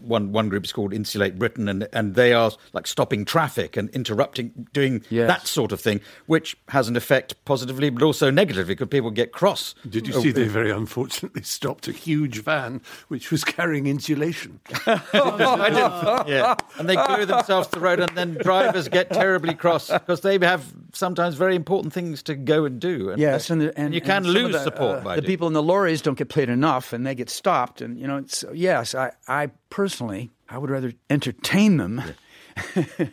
one 0.00 0.32
one 0.32 0.48
group 0.50 0.64
is 0.64 0.72
called 0.72 0.92
Insulate 0.92 1.38
Britain, 1.38 1.68
and 1.68 1.88
and 1.92 2.14
they 2.14 2.32
are 2.32 2.50
like 2.72 2.86
stopping 2.86 3.24
traffic 3.24 3.76
and 3.76 3.88
interrupting, 3.90 4.66
doing 4.72 5.02
Yes. 5.10 5.28
that 5.28 5.46
sort 5.46 5.72
of 5.72 5.80
thing, 5.80 6.00
which 6.26 6.56
has 6.68 6.88
an 6.88 6.96
effect 6.96 7.42
positively 7.44 7.90
but 7.90 8.02
also 8.02 8.30
negatively 8.30 8.74
because 8.74 8.88
people 8.88 9.10
get 9.10 9.32
cross. 9.32 9.74
Did 9.88 10.06
you 10.06 10.14
Oh, 10.14 10.20
see 10.20 10.30
they 10.30 10.46
very 10.48 10.70
unfortunately 10.70 11.42
stopped 11.58 11.88
a 11.88 11.92
huge 11.92 12.42
van 12.42 12.80
which 13.08 13.30
was 13.30 13.44
carrying 13.44 13.86
insulation? 13.86 14.60
I 14.86 15.68
did. 15.70 16.28
Yeah, 16.30 16.54
and 16.78 16.88
they 16.88 16.96
glue 16.96 17.24
themselves 17.24 17.68
to 17.68 17.74
the 17.76 17.80
road, 17.80 18.00
and 18.00 18.10
then 18.16 18.34
drivers 18.34 18.88
get 18.88 19.10
terribly 19.10 19.54
cross 19.54 19.90
because 19.90 20.20
they 20.20 20.38
have 20.38 20.64
sometimes 20.92 21.34
very 21.34 21.56
important 21.56 21.92
things 21.92 22.22
to 22.24 22.34
go 22.34 22.64
and 22.64 22.80
do. 22.80 23.10
And, 23.10 23.20
Yes, 23.20 23.50
and, 23.50 23.60
the, 23.60 23.78
and 23.78 23.94
you 23.94 24.00
can 24.00 24.24
and 24.24 24.26
lose 24.26 24.52
the, 24.52 24.62
support 24.62 24.98
uh, 24.98 25.00
by 25.04 25.16
the 25.16 25.22
doing 25.22 25.43
people 25.44 25.48
in 25.48 25.52
the 25.52 25.62
lorries 25.62 26.00
don't 26.00 26.16
get 26.16 26.28
paid 26.30 26.48
enough, 26.48 26.92
and 26.94 27.06
they 27.06 27.14
get 27.14 27.28
stopped. 27.28 27.82
And 27.82 27.98
you 27.98 28.06
know, 28.06 28.16
it's, 28.16 28.44
yes, 28.54 28.94
I, 28.94 29.12
I 29.28 29.50
personally, 29.68 30.30
I 30.48 30.56
would 30.56 30.70
rather 30.70 30.92
entertain 31.10 31.76
them. 31.76 32.02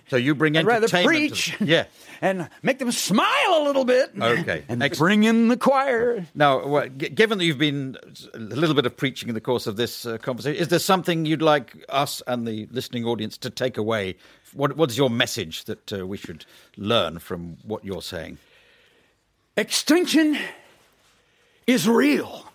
So 0.10 0.16
you 0.18 0.34
bring 0.36 0.56
I'd 0.58 0.66
rather 0.66 0.88
preach, 0.88 1.58
To, 1.58 1.66
yeah. 1.66 1.86
and 2.22 2.48
make 2.62 2.78
them 2.80 2.92
smile 2.92 3.56
a 3.58 3.64
little 3.66 3.84
bit. 3.86 4.12
Okay. 4.18 4.64
and 4.70 4.82
Ex- 4.84 4.98
bring 5.00 5.24
in 5.24 5.48
the 5.50 5.58
choir. 5.58 6.26
Now, 6.36 6.66
well, 6.66 6.88
g- 6.96 7.10
given 7.10 7.38
that 7.40 7.44
you've 7.46 7.58
been 7.58 7.98
a 8.34 8.38
little 8.38 8.76
bit 8.76 8.86
of 8.86 8.96
preaching 8.96 9.28
in 9.30 9.36
the 9.36 9.42
course 9.42 9.68
of 9.68 9.76
this 9.76 10.06
uh, 10.06 10.18
conversation, 10.20 10.62
is 10.62 10.68
there 10.70 10.80
something 10.80 11.26
you'd 11.26 11.42
like 11.42 11.84
us 11.90 12.22
and 12.28 12.48
the 12.48 12.68
listening 12.72 13.04
audience 13.04 13.38
to 13.40 13.50
take 13.50 13.78
away? 13.78 14.16
What, 14.54 14.78
what 14.78 14.90
is 14.92 14.98
your 14.98 15.10
message 15.10 15.66
that 15.66 15.92
uh, 15.92 16.06
we 16.08 16.18
should 16.18 16.46
learn 16.78 17.20
from 17.20 17.58
what 17.64 17.84
you're 17.84 18.02
saying? 18.04 18.38
Extinction 19.58 20.38
is 21.72 21.88
real. 21.88 22.46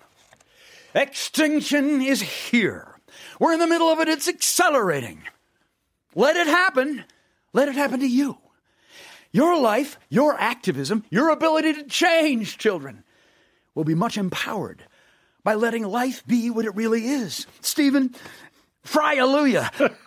Extinction 0.94 2.02
is 2.02 2.20
here. 2.22 2.96
We're 3.40 3.52
in 3.52 3.60
the 3.60 3.66
middle 3.66 3.88
of 3.88 4.00
it. 4.00 4.08
It's 4.08 4.28
accelerating. 4.28 5.22
Let 6.14 6.36
it 6.36 6.46
happen. 6.46 7.04
Let 7.52 7.68
it 7.68 7.74
happen 7.74 8.00
to 8.00 8.06
you. 8.06 8.38
Your 9.32 9.60
life, 9.60 9.98
your 10.08 10.38
activism, 10.38 11.04
your 11.10 11.30
ability 11.30 11.74
to 11.74 11.84
change 11.84 12.58
children 12.58 13.04
will 13.74 13.84
be 13.84 13.94
much 13.94 14.16
empowered 14.16 14.82
by 15.44 15.54
letting 15.54 15.84
life 15.84 16.26
be 16.26 16.48
what 16.50 16.64
it 16.64 16.74
really 16.74 17.06
is. 17.06 17.46
Stephen, 17.60 18.14
fry 18.82 19.14
hallelujah. 19.16 19.70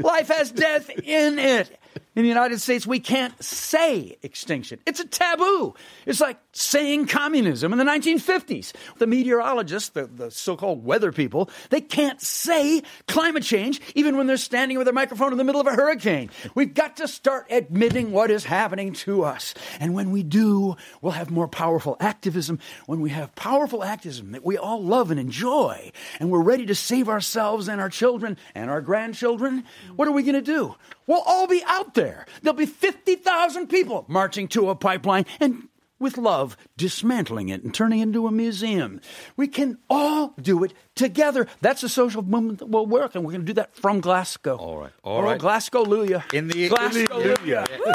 life 0.00 0.28
has 0.28 0.52
death 0.52 0.90
in 0.90 1.38
it. 1.38 1.78
In 2.16 2.22
the 2.22 2.28
United 2.28 2.60
States, 2.60 2.86
we 2.86 3.00
can't 3.00 3.42
say 3.42 4.18
extinction. 4.22 4.80
It's 4.86 5.00
a 5.00 5.06
taboo. 5.06 5.74
It's 6.06 6.20
like 6.20 6.38
saying 6.52 7.06
communism 7.06 7.72
in 7.72 7.78
the 7.78 7.84
1950s. 7.84 8.72
The 8.98 9.06
meteorologists, 9.06 9.90
the, 9.90 10.06
the 10.06 10.30
so 10.30 10.56
called 10.56 10.84
weather 10.84 11.12
people, 11.12 11.50
they 11.70 11.80
can't 11.80 12.20
say 12.20 12.82
climate 13.06 13.44
change 13.44 13.80
even 13.94 14.16
when 14.16 14.26
they're 14.26 14.36
standing 14.36 14.76
with 14.76 14.88
a 14.88 14.92
microphone 14.92 15.32
in 15.32 15.38
the 15.38 15.44
middle 15.44 15.60
of 15.60 15.66
a 15.66 15.74
hurricane. 15.74 16.30
We've 16.54 16.74
got 16.74 16.96
to 16.98 17.08
start 17.08 17.46
admitting 17.50 18.12
what 18.12 18.30
is 18.30 18.44
happening 18.44 18.92
to 18.94 19.22
us. 19.22 19.54
And 19.78 19.94
when 19.94 20.10
we 20.10 20.22
do, 20.22 20.76
we'll 21.00 21.12
have 21.12 21.30
more 21.30 21.48
powerful 21.48 21.96
activism. 22.00 22.58
When 22.86 23.00
we 23.00 23.10
have 23.10 23.34
powerful 23.34 23.84
activism 23.84 24.32
that 24.32 24.44
we 24.44 24.58
all 24.58 24.82
love 24.82 25.10
and 25.10 25.20
enjoy, 25.20 25.92
and 26.18 26.30
we're 26.30 26.42
ready 26.42 26.66
to 26.66 26.74
save 26.74 27.08
ourselves 27.08 27.68
and 27.68 27.80
our 27.80 27.88
children 27.88 28.36
and 28.54 28.70
our 28.70 28.80
grandchildren, 28.80 29.64
what 29.96 30.08
are 30.08 30.12
we 30.12 30.22
going 30.22 30.34
to 30.34 30.42
do? 30.42 30.74
We'll 31.06 31.22
all 31.26 31.46
be 31.46 31.62
out 31.66 31.94
there. 31.94 32.26
There'll 32.42 32.56
be 32.56 32.66
50,000 32.66 33.68
people 33.68 34.04
marching 34.08 34.48
to 34.48 34.70
a 34.70 34.74
pipeline 34.74 35.26
and 35.40 35.68
with 36.00 36.18
love, 36.18 36.56
dismantling 36.76 37.50
it 37.50 37.62
and 37.62 37.72
turning 37.72 38.00
it 38.00 38.04
into 38.04 38.26
a 38.26 38.32
museum. 38.32 39.00
We 39.36 39.46
can 39.46 39.78
all 39.88 40.34
do 40.40 40.64
it 40.64 40.72
together. 40.96 41.46
That's 41.60 41.82
a 41.82 41.88
social 41.88 42.22
movement 42.22 42.58
that 42.58 42.66
will 42.70 42.86
work, 42.86 43.14
and 43.14 43.24
we're 43.24 43.32
going 43.32 43.42
to 43.42 43.46
do 43.46 43.52
that 43.54 43.74
from 43.76 44.00
Glasgow. 44.00 44.56
All 44.56 44.78
right, 44.78 44.92
all 45.04 45.18
oh, 45.18 45.22
right. 45.22 45.38
Glasgow, 45.38 45.84
Luya. 45.84 46.32
In 46.32 46.48
the 46.48 46.68
Glasgow. 46.68 47.20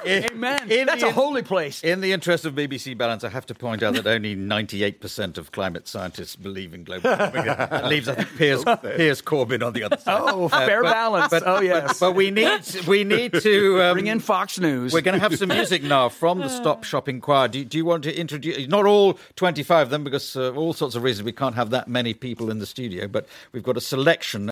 In- 0.05 0.25
Amen. 0.25 0.71
in 0.71 0.85
That's 0.87 1.01
the- 1.01 1.09
a 1.09 1.11
holy 1.11 1.41
place. 1.41 1.83
In 1.83 2.01
the 2.01 2.13
interest 2.13 2.45
of 2.45 2.53
BBC 2.53 2.97
balance, 2.97 3.23
I 3.23 3.29
have 3.29 3.45
to 3.47 3.55
point 3.55 3.83
out 3.83 3.95
that 3.95 4.07
only 4.07 4.35
98% 4.35 5.37
of 5.37 5.51
climate 5.51 5.87
scientists 5.87 6.35
believe 6.35 6.73
in 6.73 6.83
global 6.83 7.09
warming. 7.09 7.45
That 7.65 7.87
leaves, 7.87 8.07
I 8.07 8.15
think, 8.15 8.37
Piers, 8.37 8.63
Piers 8.63 9.21
Corbyn 9.21 9.65
on 9.65 9.73
the 9.73 9.83
other 9.83 9.97
side. 9.97 10.21
Oh, 10.23 10.47
fair 10.47 10.83
balance. 10.83 11.29
But, 11.29 11.43
Oh, 11.45 11.61
yes. 11.61 11.99
But, 11.99 12.07
but 12.07 12.15
we 12.15 12.31
need 12.31 12.61
we 12.87 13.03
need 13.03 13.33
to 13.33 13.81
um, 13.81 13.93
Bring 13.93 14.07
in 14.07 14.19
Fox 14.19 14.59
News. 14.59 14.93
We're 14.93 15.01
going 15.01 15.13
to 15.15 15.19
have 15.21 15.37
some 15.37 15.49
music 15.49 15.83
now 15.83 16.09
from 16.09 16.39
the 16.39 16.49
Stop 16.61 16.83
Shopping 16.83 17.21
Choir. 17.21 17.47
Do, 17.47 17.63
do 17.63 17.77
you 17.77 17.85
want 17.85 17.94
to 18.03 18.15
introduce? 18.17 18.67
Not 18.67 18.85
all 18.85 19.19
25 19.35 19.87
of 19.87 19.89
them, 19.89 20.03
because 20.03 20.35
uh, 20.35 20.53
all 20.53 20.73
sorts 20.73 20.95
of 20.95 21.03
reasons 21.03 21.25
we 21.25 21.31
can't 21.31 21.55
have 21.55 21.69
that 21.71 21.87
many 21.87 22.13
people 22.13 22.49
in 22.49 22.59
the 22.59 22.65
studio. 22.65 23.07
But 23.07 23.27
we've 23.51 23.63
got 23.63 23.77
a 23.77 23.81
selection. 23.81 24.49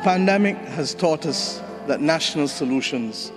Pandemic 0.00 0.56
has 0.56 0.94
taught 0.94 1.26
us 1.26 1.60
that 1.86 2.00
national 2.00 2.48
solutions 2.48 3.30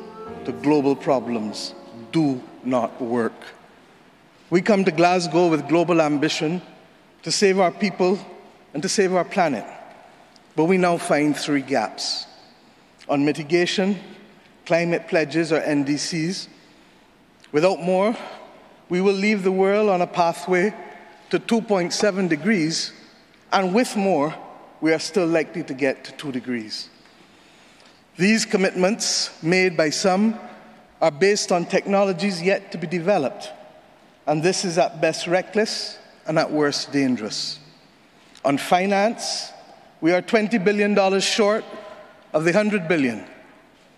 to 0.46 0.54
global 0.54 0.96
problems 0.96 1.74
do 2.14 2.42
not 2.64 3.02
work. 3.02 3.34
We 4.50 4.62
come 4.62 4.86
to 4.86 4.92
Glasgow 4.92 5.50
with 5.50 5.68
global 5.68 6.02
ambition 6.02 6.62
to 7.24 7.32
save 7.32 7.60
our 7.60 7.72
people 7.72 8.18
and 8.74 8.82
to 8.82 8.88
save 8.88 9.14
our 9.14 9.26
planet. 9.26 9.66
But 10.56 10.66
we 10.66 10.78
now 10.78 10.98
find 10.98 11.36
three 11.36 11.62
gaps 11.62 12.28
on 13.10 13.26
mitigation, 13.26 14.00
climate 14.66 15.10
pledges 15.10 15.52
or 15.52 15.60
NDCs. 15.60 16.48
Without 17.52 17.82
more, 17.82 18.16
we 18.88 19.02
will 19.02 19.14
leave 19.14 19.44
the 19.44 19.52
world 19.52 19.90
on 19.90 20.02
a 20.02 20.08
pathway 20.08 20.74
to 21.30 21.40
2.7 21.40 22.30
degrees, 22.30 22.94
and 23.52 23.74
with 23.74 23.98
more, 23.98 24.34
we 24.84 24.92
are 24.92 25.00
still 25.00 25.26
likely 25.26 25.64
to 25.64 25.74
get 25.74 26.04
to 26.04 26.12
2 26.12 26.34
degrees. 26.34 26.90
These 28.18 28.46
commitments, 28.46 29.32
made 29.42 29.78
by 29.78 29.90
some, 29.90 30.38
are 31.02 31.10
based 31.10 31.54
on 31.54 31.66
technologies 31.66 32.42
yet 32.42 32.74
to 32.74 32.78
be 32.78 32.86
developed, 32.86 33.50
and 34.28 34.44
this 34.44 34.66
is 34.66 34.78
at 34.78 35.00
best 35.00 35.26
reckless 35.26 35.98
and 36.28 36.38
at 36.38 36.52
worst 36.52 36.92
dangerous. 36.92 37.60
On 38.44 38.58
finance, 38.58 39.54
we 40.02 40.12
are 40.12 40.22
$20 40.22 40.62
billion 40.62 41.22
short 41.22 41.64
of 42.34 42.44
the 42.44 42.52
100 42.52 42.86
billion, 42.86 43.24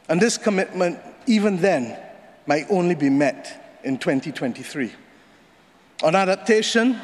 and 0.08 0.22
this 0.22 0.38
commitment, 0.38 1.00
even 1.26 1.58
then, 1.58 1.98
might 2.46 2.68
only 2.70 2.94
be 2.94 3.10
met 3.10 3.80
in 3.84 3.98
2023. 3.98 4.94
On 6.04 6.14
adaptation, 6.14 7.02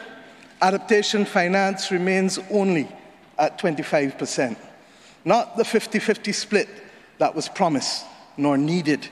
adaptation 0.61 1.25
finance 1.25 1.89
remains 1.89 2.37
only 2.51 2.87
at 3.41 3.57
25%, 3.57 4.55
not 5.25 5.57
the 5.57 5.65
50 5.65 5.99
50 5.99 6.31
split 6.31 6.69
that 7.17 7.35
was 7.35 7.49
promised 7.49 8.05
nor 8.37 8.57
needed 8.57 9.07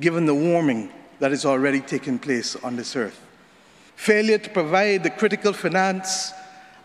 given 0.00 0.24
the 0.24 0.34
warming 0.34 0.90
that 1.18 1.32
is 1.32 1.44
already 1.44 1.80
taking 1.80 2.18
place 2.18 2.56
on 2.56 2.76
this 2.76 2.96
earth. 2.96 3.20
Failure 3.96 4.38
to 4.38 4.48
provide 4.50 5.02
the 5.02 5.10
critical 5.10 5.52
finance 5.52 6.32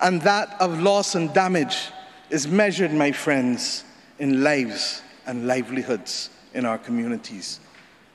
and 0.01 0.21
that 0.23 0.59
of 0.59 0.81
loss 0.81 1.15
and 1.15 1.33
damage 1.33 1.89
is 2.29 2.47
measured, 2.47 2.91
my 2.91 3.11
friends, 3.11 3.83
in 4.19 4.43
lives 4.43 5.01
and 5.27 5.47
livelihoods 5.47 6.31
in 6.53 6.65
our 6.65 6.77
communities. 6.79 7.59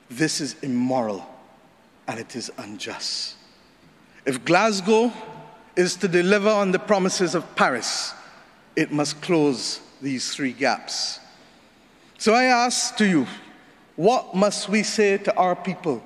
This 0.09 0.41
is 0.41 0.55
immoral 0.61 1.25
and 2.07 2.19
it 2.19 2.35
is 2.35 2.51
unjust. 2.57 3.35
If 4.25 4.43
Glasgow 4.43 5.11
is 5.75 5.95
to 5.97 6.07
deliver 6.07 6.49
on 6.49 6.71
the 6.71 6.79
promises 6.79 7.33
of 7.33 7.55
Paris, 7.55 8.13
it 8.75 8.91
must 8.91 9.21
close 9.21 9.81
these 10.01 10.33
three 10.33 10.51
gaps. 10.51 11.19
So 12.17 12.33
I 12.33 12.45
ask 12.45 12.95
to 12.97 13.05
you, 13.05 13.27
what 13.95 14.33
must 14.33 14.69
we 14.69 14.83
say 14.83 15.17
to 15.17 15.35
our 15.35 15.55
people 15.55 16.03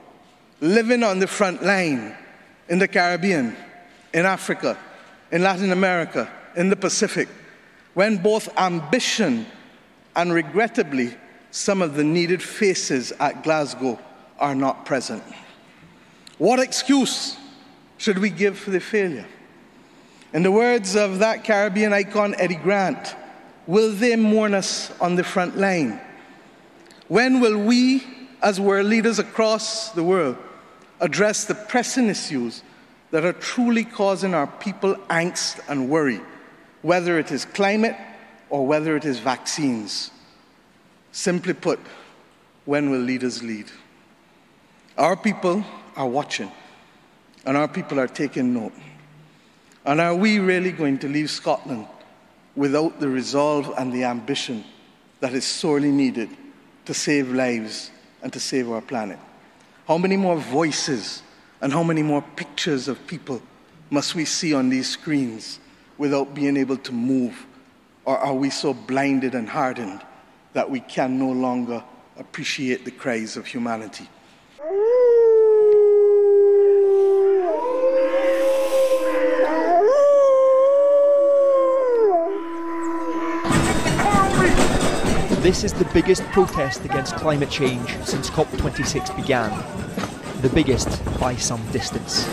living 0.60 1.03
on 1.03 1.19
the 1.19 1.27
front 1.27 1.63
line 1.63 2.15
in 2.69 2.80
the 2.80 2.88
Caribbean, 2.88 3.56
in 4.13 4.25
Africa, 4.25 4.77
in 5.32 5.43
Latin 5.43 5.71
America, 5.71 6.30
in 6.56 6.69
the 6.69 6.75
Pacific, 6.75 7.27
when 7.93 8.17
both 8.17 8.49
ambition 8.58 9.45
and 10.15 10.34
regrettably 10.34 11.15
some 11.51 11.82
of 11.82 11.95
the 11.95 12.03
needed 12.03 12.41
faces 12.41 13.12
at 13.19 13.43
Glasgow 13.43 13.99
are 14.39 14.56
not 14.56 14.86
present? 14.86 15.23
What 16.38 16.60
excuse 16.60 17.38
should 17.97 18.19
we 18.19 18.30
give 18.30 18.58
for 18.58 18.71
the 18.71 18.80
failure? 18.80 19.25
In 20.34 20.44
the 20.44 20.52
words 20.52 20.96
of 20.96 21.20
that 21.20 21.46
Caribbean 21.46 21.94
icon, 21.94 22.36
Eddie 22.38 22.56
Grant, 22.56 23.16
will 23.66 23.94
they 23.94 24.16
mourn 24.18 24.54
us 24.54 24.92
on 25.00 25.16
the 25.16 25.24
front 25.24 25.58
line? 25.58 26.02
When 27.08 27.40
will 27.40 27.58
we, 27.58 28.04
as 28.42 28.60
world 28.60 28.88
leaders 28.88 29.20
across 29.20 29.92
the 29.92 30.04
world, 30.04 30.38
address 31.00 31.46
the 31.46 31.56
pressing 31.56 32.10
issues 32.10 32.62
that 33.12 33.24
are 33.24 33.34
truly 33.34 33.86
causing 33.86 34.34
our 34.34 34.48
people 34.48 34.96
angst 35.10 35.62
and 35.70 35.90
worry, 35.90 36.20
whether 36.82 37.18
it 37.18 37.32
is 37.32 37.46
climate 37.46 37.96
or 38.50 38.68
whether 38.68 38.98
it 38.98 39.06
is 39.06 39.20
vaccines? 39.20 40.12
Simply 41.13 41.54
put, 41.54 41.80
when 42.66 42.90
will 42.90 43.00
leaders 43.00 43.42
lead? 43.42 43.68
Our 44.98 45.16
people 45.16 45.63
are 45.96 46.08
watching, 46.08 46.52
and 47.46 47.56
our 47.56 47.70
people 47.70 47.98
are 47.98 48.08
taking 48.08 48.54
note. 48.54 48.74
And 49.88 50.02
are 50.02 50.13
we 50.13 50.39
really 50.39 50.73
going 50.73 50.97
to 51.00 51.08
leave 51.08 51.30
Scotland 51.30 51.88
without 52.58 53.00
the 53.00 53.08
resolve 53.08 53.73
and 53.78 53.93
the 53.93 54.04
ambition 54.04 54.65
that 55.21 55.34
is 55.34 55.45
sorely 55.45 55.91
needed 55.91 56.30
to 56.84 56.93
save 56.93 57.32
lives 57.32 57.89
and 58.21 58.34
to 58.34 58.39
save 58.39 58.69
our 58.69 58.82
planet? 58.82 59.17
How 59.88 59.97
many 59.97 60.17
more 60.17 60.36
voices 60.36 61.23
and 61.62 61.71
how 61.71 61.84
many 61.84 62.04
more 62.04 62.21
pictures 62.36 62.89
of 62.89 63.08
people 63.08 63.41
must 63.89 64.13
we 64.13 64.26
see 64.26 64.54
on 64.54 64.67
these 64.67 64.89
screens 64.89 65.62
without 65.97 66.36
being 66.36 66.58
able 66.58 66.78
to 66.80 66.91
move? 66.91 67.45
Or 68.04 68.17
are 68.17 68.36
we 68.36 68.50
so 68.50 68.73
blinded 68.73 69.36
and 69.36 69.47
hardened 69.47 70.02
that 70.52 70.69
we 70.69 70.82
can 70.82 71.17
no 71.17 71.32
longer 71.32 71.82
appreciate 72.17 72.84
the 72.84 72.91
cries 72.91 73.38
of 73.38 73.45
humanity? 73.45 74.10
This 85.47 85.63
is 85.63 85.71
the 85.71 85.86
biggest 85.93 86.23
protest 86.33 86.83
against 86.83 87.15
climate 87.15 87.49
change 87.49 87.95
since 88.03 88.29
COP26 88.29 89.15
began. 89.15 89.49
The 90.41 90.49
biggest 90.49 91.01
by 91.21 91.38
some 91.38 91.65
distance. 91.71 92.27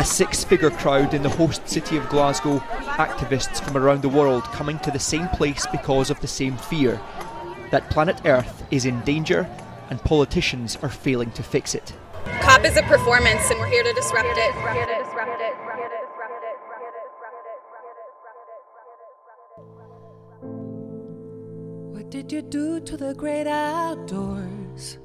A 0.00 0.04
six 0.04 0.42
figure 0.42 0.70
crowd 0.70 1.14
in 1.14 1.22
the 1.22 1.28
host 1.28 1.68
city 1.68 1.96
of 1.96 2.08
Glasgow, 2.08 2.58
activists 2.98 3.62
from 3.62 3.76
around 3.76 4.02
the 4.02 4.08
world 4.08 4.42
coming 4.46 4.80
to 4.80 4.90
the 4.90 4.98
same 4.98 5.28
place 5.28 5.64
because 5.70 6.10
of 6.10 6.18
the 6.18 6.26
same 6.26 6.56
fear 6.56 7.00
that 7.70 7.88
planet 7.88 8.20
Earth 8.24 8.64
is 8.72 8.84
in 8.84 9.00
danger 9.02 9.48
and 9.88 10.02
politicians 10.02 10.76
are 10.82 10.88
failing 10.88 11.30
to 11.30 11.44
fix 11.44 11.72
it. 11.72 11.92
COP 12.40 12.64
is 12.64 12.76
a 12.76 12.82
performance 12.82 13.48
and 13.48 13.60
we're 13.60 13.68
here 13.68 13.84
to 13.84 13.92
disrupt 13.92 14.26
it. 14.26 15.71
Did 22.12 22.30
you 22.30 22.42
do 22.42 22.78
to 22.78 22.94
the 22.98 23.14
great 23.14 23.46
outdoors? 23.46 24.98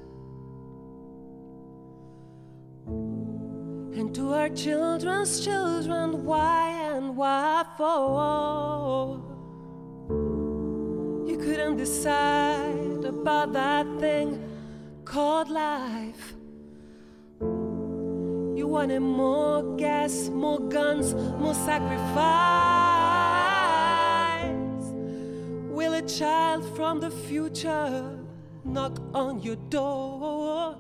And 2.85 4.13
to 4.13 4.33
our 4.33 4.49
children's 4.49 5.39
children, 5.39 6.25
why 6.25 6.69
and 6.91 7.15
why 7.15 7.63
for? 7.77 9.23
You 11.29 11.37
couldn't 11.37 11.77
decide 11.77 13.05
about 13.05 13.53
that 13.53 13.85
thing 14.01 14.43
called 15.05 15.49
life. 15.49 16.33
You 17.39 18.67
wanted 18.67 18.99
more 18.99 19.77
gas, 19.77 20.27
more 20.27 20.59
guns, 20.59 21.15
more 21.15 21.53
sacrifice. 21.53 23.26
Child 26.17 26.75
from 26.75 26.99
the 26.99 27.11
future 27.11 28.17
knock 28.63 28.99
on 29.13 29.39
your 29.43 29.55
door? 29.69 30.75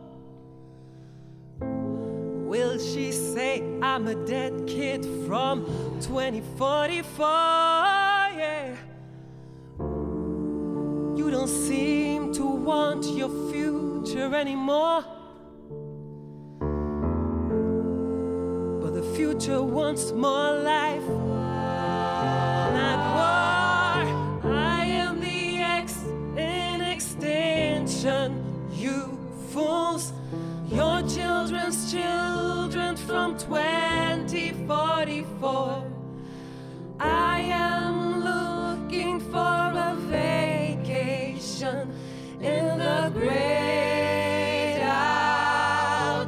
Will 1.59 2.79
she 2.79 3.11
say, 3.11 3.61
I'm 3.83 4.07
a 4.07 4.15
dead 4.25 4.65
kid 4.65 5.05
from 5.27 5.63
2044? 6.01 7.27
Yeah. 8.35 8.75
You 11.15 11.29
don't 11.29 11.47
seem 11.47 12.33
to 12.33 12.43
want 12.43 13.05
your 13.05 13.29
future 13.51 14.33
anymore. 14.33 15.03
But 18.81 18.95
the 18.95 19.03
future 19.15 19.61
wants 19.61 20.11
more 20.13 20.53
life. 20.53 21.26
Children 31.91 32.95
from 32.97 33.37
2044. 33.37 35.83
I 36.99 37.39
am 37.39 38.25
looking 38.25 39.21
for 39.21 39.37
a 39.39 39.95
vacation 40.09 41.93
in 42.41 42.79
the 42.79 43.09
great 43.13 44.81
outdoors. 44.81 46.27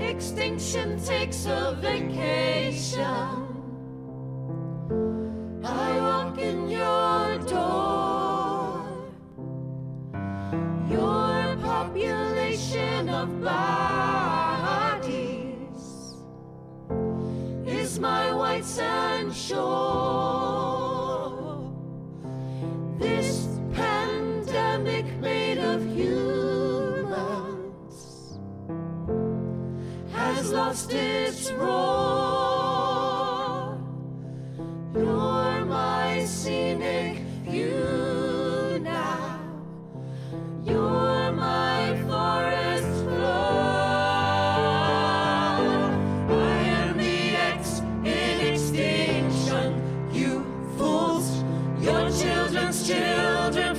Extinction 0.00 0.98
takes 0.98 1.46
a 1.46 1.76
vacation. 1.80 2.09
Shore. 19.50 19.79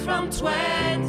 From 0.06 0.32
2044. 0.32 1.01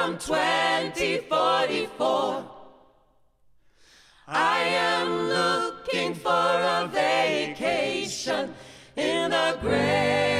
From 0.00 0.16
2044. 0.16 2.50
I 4.26 4.60
am 4.60 5.28
looking 5.28 6.14
for 6.14 6.30
a 6.30 6.88
vacation 6.90 8.54
in 8.96 9.30
the 9.30 9.58
great 9.60 10.39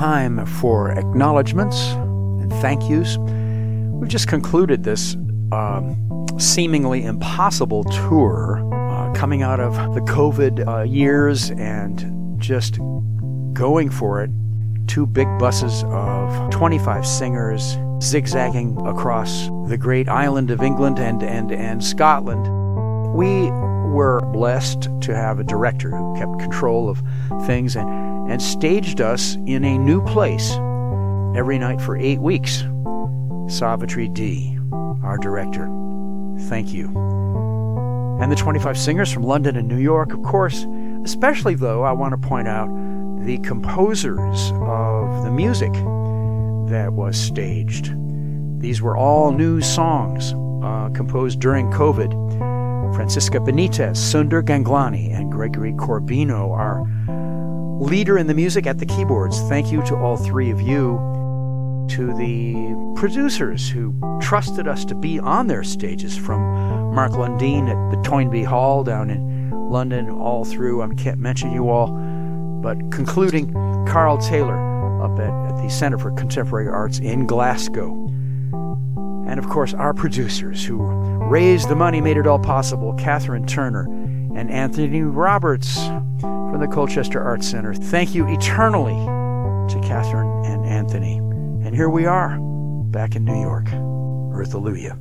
time 0.00 0.46
for 0.46 0.92
acknowledgments 0.92 1.88
and 1.90 2.50
thank 2.54 2.88
yous. 2.88 3.18
We've 3.18 4.08
just 4.08 4.28
concluded 4.28 4.82
this 4.82 5.14
um, 5.52 6.26
seemingly 6.38 7.04
impossible 7.04 7.84
tour 7.84 8.66
uh, 8.72 9.12
coming 9.12 9.42
out 9.42 9.60
of 9.60 9.74
the 9.94 10.00
COVID 10.00 10.66
uh, 10.66 10.84
years 10.84 11.50
and 11.50 12.40
just 12.40 12.78
going 13.52 13.90
for 13.90 14.24
it. 14.24 14.30
Two 14.86 15.04
big 15.04 15.28
buses 15.38 15.84
of 15.88 16.48
25 16.48 17.06
singers 17.06 17.76
zigzagging 18.02 18.80
across 18.86 19.48
the 19.68 19.76
great 19.76 20.08
island 20.08 20.50
of 20.50 20.62
England 20.62 20.98
and, 20.98 21.22
and, 21.22 21.52
and 21.52 21.84
Scotland. 21.84 22.48
We 23.12 23.50
were 23.90 24.20
blessed 24.32 24.88
to 25.02 25.14
have 25.14 25.38
a 25.38 25.44
director 25.44 25.90
who 25.90 26.16
kept 26.18 26.38
control 26.38 26.88
of 26.88 27.02
things 27.46 27.76
and, 27.76 27.88
and 28.30 28.40
staged 28.40 29.00
us 29.00 29.36
in 29.46 29.64
a 29.64 29.78
new 29.78 30.02
place 30.04 30.52
every 31.36 31.58
night 31.58 31.80
for 31.80 31.96
eight 31.96 32.20
weeks. 32.20 32.64
Savitri 33.48 34.08
D, 34.08 34.58
our 35.02 35.18
director. 35.18 35.66
Thank 36.48 36.72
you. 36.72 36.86
And 38.20 38.30
the 38.30 38.36
25 38.36 38.78
singers 38.78 39.10
from 39.10 39.22
London 39.22 39.56
and 39.56 39.66
New 39.66 39.78
York, 39.78 40.12
of 40.12 40.22
course. 40.22 40.66
Especially, 41.04 41.54
though, 41.54 41.82
I 41.82 41.92
want 41.92 42.12
to 42.12 42.28
point 42.28 42.48
out 42.48 42.68
the 43.24 43.38
composers 43.38 44.52
of 44.56 45.24
the 45.24 45.30
music 45.30 45.72
that 46.70 46.92
was 46.92 47.18
staged. 47.18 47.94
These 48.60 48.82
were 48.82 48.96
all 48.96 49.32
new 49.32 49.60
songs 49.60 50.34
uh, 50.62 50.90
composed 50.94 51.40
during 51.40 51.70
COVID. 51.70 52.29
Francisca 52.94 53.38
Benitez, 53.38 53.96
Sundar 53.96 54.42
Ganglani, 54.42 55.14
and 55.14 55.30
Gregory 55.30 55.72
Corbino, 55.72 56.52
our 56.52 56.82
leader 57.80 58.18
in 58.18 58.26
the 58.26 58.34
music 58.34 58.66
at 58.66 58.78
the 58.78 58.86
keyboards. 58.86 59.40
Thank 59.48 59.72
you 59.72 59.82
to 59.84 59.96
all 59.96 60.16
three 60.16 60.50
of 60.50 60.60
you. 60.60 60.98
To 61.90 62.14
the 62.14 62.94
producers 62.94 63.68
who 63.68 63.94
trusted 64.20 64.68
us 64.68 64.84
to 64.84 64.94
be 64.94 65.18
on 65.18 65.48
their 65.48 65.64
stages, 65.64 66.16
from 66.16 66.40
Mark 66.94 67.12
Lundeen 67.12 67.68
at 67.68 67.90
the 67.90 68.02
Toynbee 68.08 68.44
Hall 68.44 68.84
down 68.84 69.10
in 69.10 69.50
London, 69.50 70.08
all 70.10 70.44
through, 70.44 70.82
I 70.82 70.94
can't 70.94 71.18
mention 71.18 71.52
you 71.52 71.68
all, 71.68 71.88
but 72.62 72.78
concluding 72.92 73.52
Carl 73.88 74.18
Taylor 74.18 75.02
up 75.02 75.18
at, 75.18 75.32
at 75.50 75.62
the 75.62 75.68
Center 75.70 75.98
for 75.98 76.12
Contemporary 76.12 76.68
Arts 76.68 76.98
in 76.98 77.26
Glasgow. 77.26 78.06
And 79.26 79.38
of 79.38 79.48
course, 79.48 79.74
our 79.74 79.94
producers 79.94 80.64
who 80.64 80.78
raised 81.30 81.68
the 81.68 81.76
money, 81.76 82.00
made 82.00 82.16
it 82.16 82.26
all 82.26 82.40
possible 82.40 82.92
Catherine 82.94 83.46
Turner 83.46 83.84
and 84.34 84.50
Anthony 84.50 85.02
Roberts 85.02 85.78
from 86.20 86.58
the 86.58 86.66
Colchester 86.66 87.22
Arts 87.22 87.48
Center. 87.48 87.72
Thank 87.72 88.14
you 88.16 88.26
eternally 88.26 88.96
to 89.72 89.80
Catherine 89.86 90.44
and 90.44 90.66
Anthony. 90.66 91.18
And 91.64 91.72
here 91.74 91.88
we 91.88 92.04
are, 92.04 92.36
back 92.90 93.14
in 93.14 93.24
New 93.24 93.40
York. 93.40 93.68
Earth. 94.32 94.52
Hallelujah. 94.52 94.98